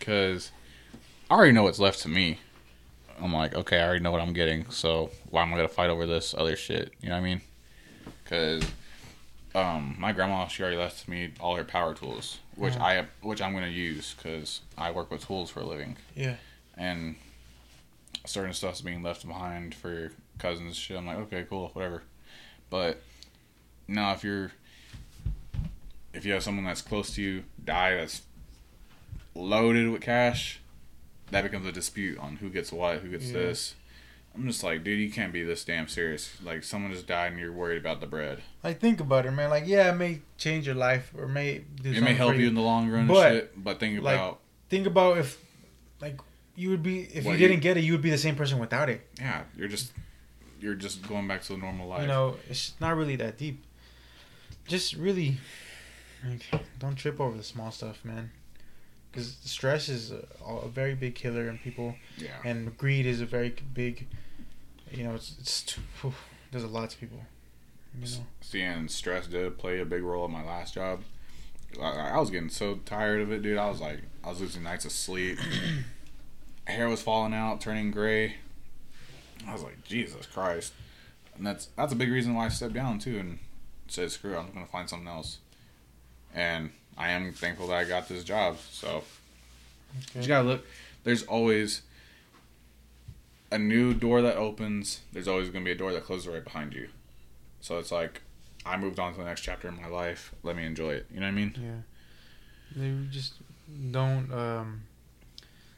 [0.00, 0.52] Cause
[1.30, 2.38] I already know what's left to me.
[3.20, 4.70] I'm like, okay, I already know what I'm getting.
[4.70, 6.92] So why am I gonna fight over this other shit?
[7.00, 7.40] You know what I mean?
[8.26, 8.62] Cause
[9.54, 12.80] um, my grandma she already left me all her power tools, which Mhm.
[12.80, 15.96] I which I'm gonna use because I work with tools for a living.
[16.16, 16.36] Yeah.
[16.76, 17.16] And
[18.24, 20.96] certain stuff's being left behind for cousins shit.
[20.96, 22.02] I'm like, okay, cool, whatever.
[22.70, 23.02] But
[23.88, 24.52] now if you're
[26.14, 28.22] if you have someone that's close to you die that's
[29.34, 30.60] loaded with cash,
[31.30, 33.32] that becomes a dispute on who gets what, who gets Yeah.
[33.34, 33.74] this.
[34.34, 36.36] I'm just like, dude, you can't be this damn serious.
[36.42, 38.42] Like, someone just died and you're worried about the bread.
[38.64, 39.50] Like think about it, man.
[39.50, 42.54] Like yeah, it may change your life or may do it may help you in
[42.54, 44.40] the long run But, and shit, but think like, about,
[44.70, 45.38] Think about if,
[46.00, 46.18] like,
[46.56, 48.58] you would be if you you- didn't get it, you would be the same person
[48.58, 49.06] without it.
[49.18, 49.92] yeah, you're just,
[50.60, 52.00] you're just going back to the normal life.
[52.00, 53.62] You know, it's not really that deep.
[54.66, 55.36] Just really,
[56.26, 58.30] like, don't trip over the small stuff, man.
[59.12, 62.30] Because stress is a, a very big killer in people, Yeah.
[62.44, 64.08] and greed is a very big.
[64.90, 66.14] You know, it's it's too, whew,
[66.50, 67.20] there's a lot to people.
[67.94, 68.26] You know.
[68.40, 71.02] See, and stress did play a big role in my last job.
[71.80, 73.56] I, I was getting so tired of it, dude.
[73.58, 75.38] I was like, I was losing nights of sleep.
[76.66, 78.36] Hair was falling out, turning gray.
[79.46, 80.72] I was like, Jesus Christ.
[81.36, 83.38] And that's that's a big reason why I stepped down too and
[83.88, 85.38] said, screw it, I'm gonna find something else.
[86.34, 88.58] And I am thankful that I got this job.
[88.70, 89.02] So
[89.94, 90.66] you just gotta look.
[91.04, 91.82] There's always
[93.50, 95.00] a new door that opens.
[95.12, 96.88] There's always gonna be a door that closes right behind you.
[97.60, 98.22] So it's like
[98.64, 100.32] I moved on to the next chapter in my life.
[100.42, 101.06] Let me enjoy it.
[101.12, 101.54] You know what I mean?
[101.60, 102.80] Yeah.
[102.82, 103.34] They just
[103.90, 104.82] don't um,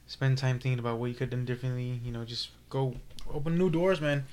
[0.06, 2.00] spend time thinking about what you could have done differently.
[2.04, 2.94] You know, just go
[3.32, 4.26] open new doors, man.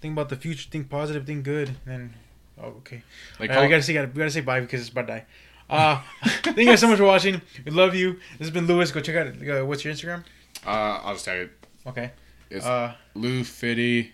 [0.00, 0.68] Think about the future.
[0.70, 1.26] Think positive.
[1.26, 1.68] Think good.
[1.68, 2.14] And then,
[2.60, 3.02] oh, okay.
[3.38, 5.26] Like Uh, we gotta say, gotta, we gotta say bye because it's about to die.
[5.70, 6.00] Uh,
[6.42, 7.40] thank you guys so much for watching.
[7.64, 8.14] We love you.
[8.38, 8.90] This has been Luis.
[8.92, 9.26] Go check out.
[9.48, 10.24] Uh, what's your Instagram?
[10.66, 10.70] uh,
[11.04, 11.50] I'll just tag it.
[11.86, 12.10] Okay.
[12.50, 14.12] It's Uh, Lou Fitty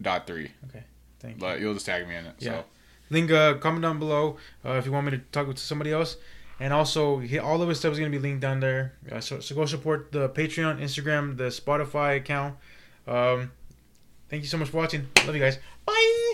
[0.00, 0.50] dot three.
[1.20, 1.40] thank you.
[1.40, 2.34] But you'll just tag me in it.
[2.38, 2.50] Yeah.
[2.50, 2.64] So
[3.10, 6.16] Link, uh, comment down below uh, if you want me to talk to somebody else.
[6.60, 8.92] And also, all of his stuff is going to be linked down there.
[9.10, 12.56] Uh, so, so go support the Patreon, Instagram, the Spotify account.
[13.08, 13.50] Um,
[14.28, 15.08] thank you so much for watching.
[15.24, 15.58] Love you guys.
[15.86, 16.29] Bye.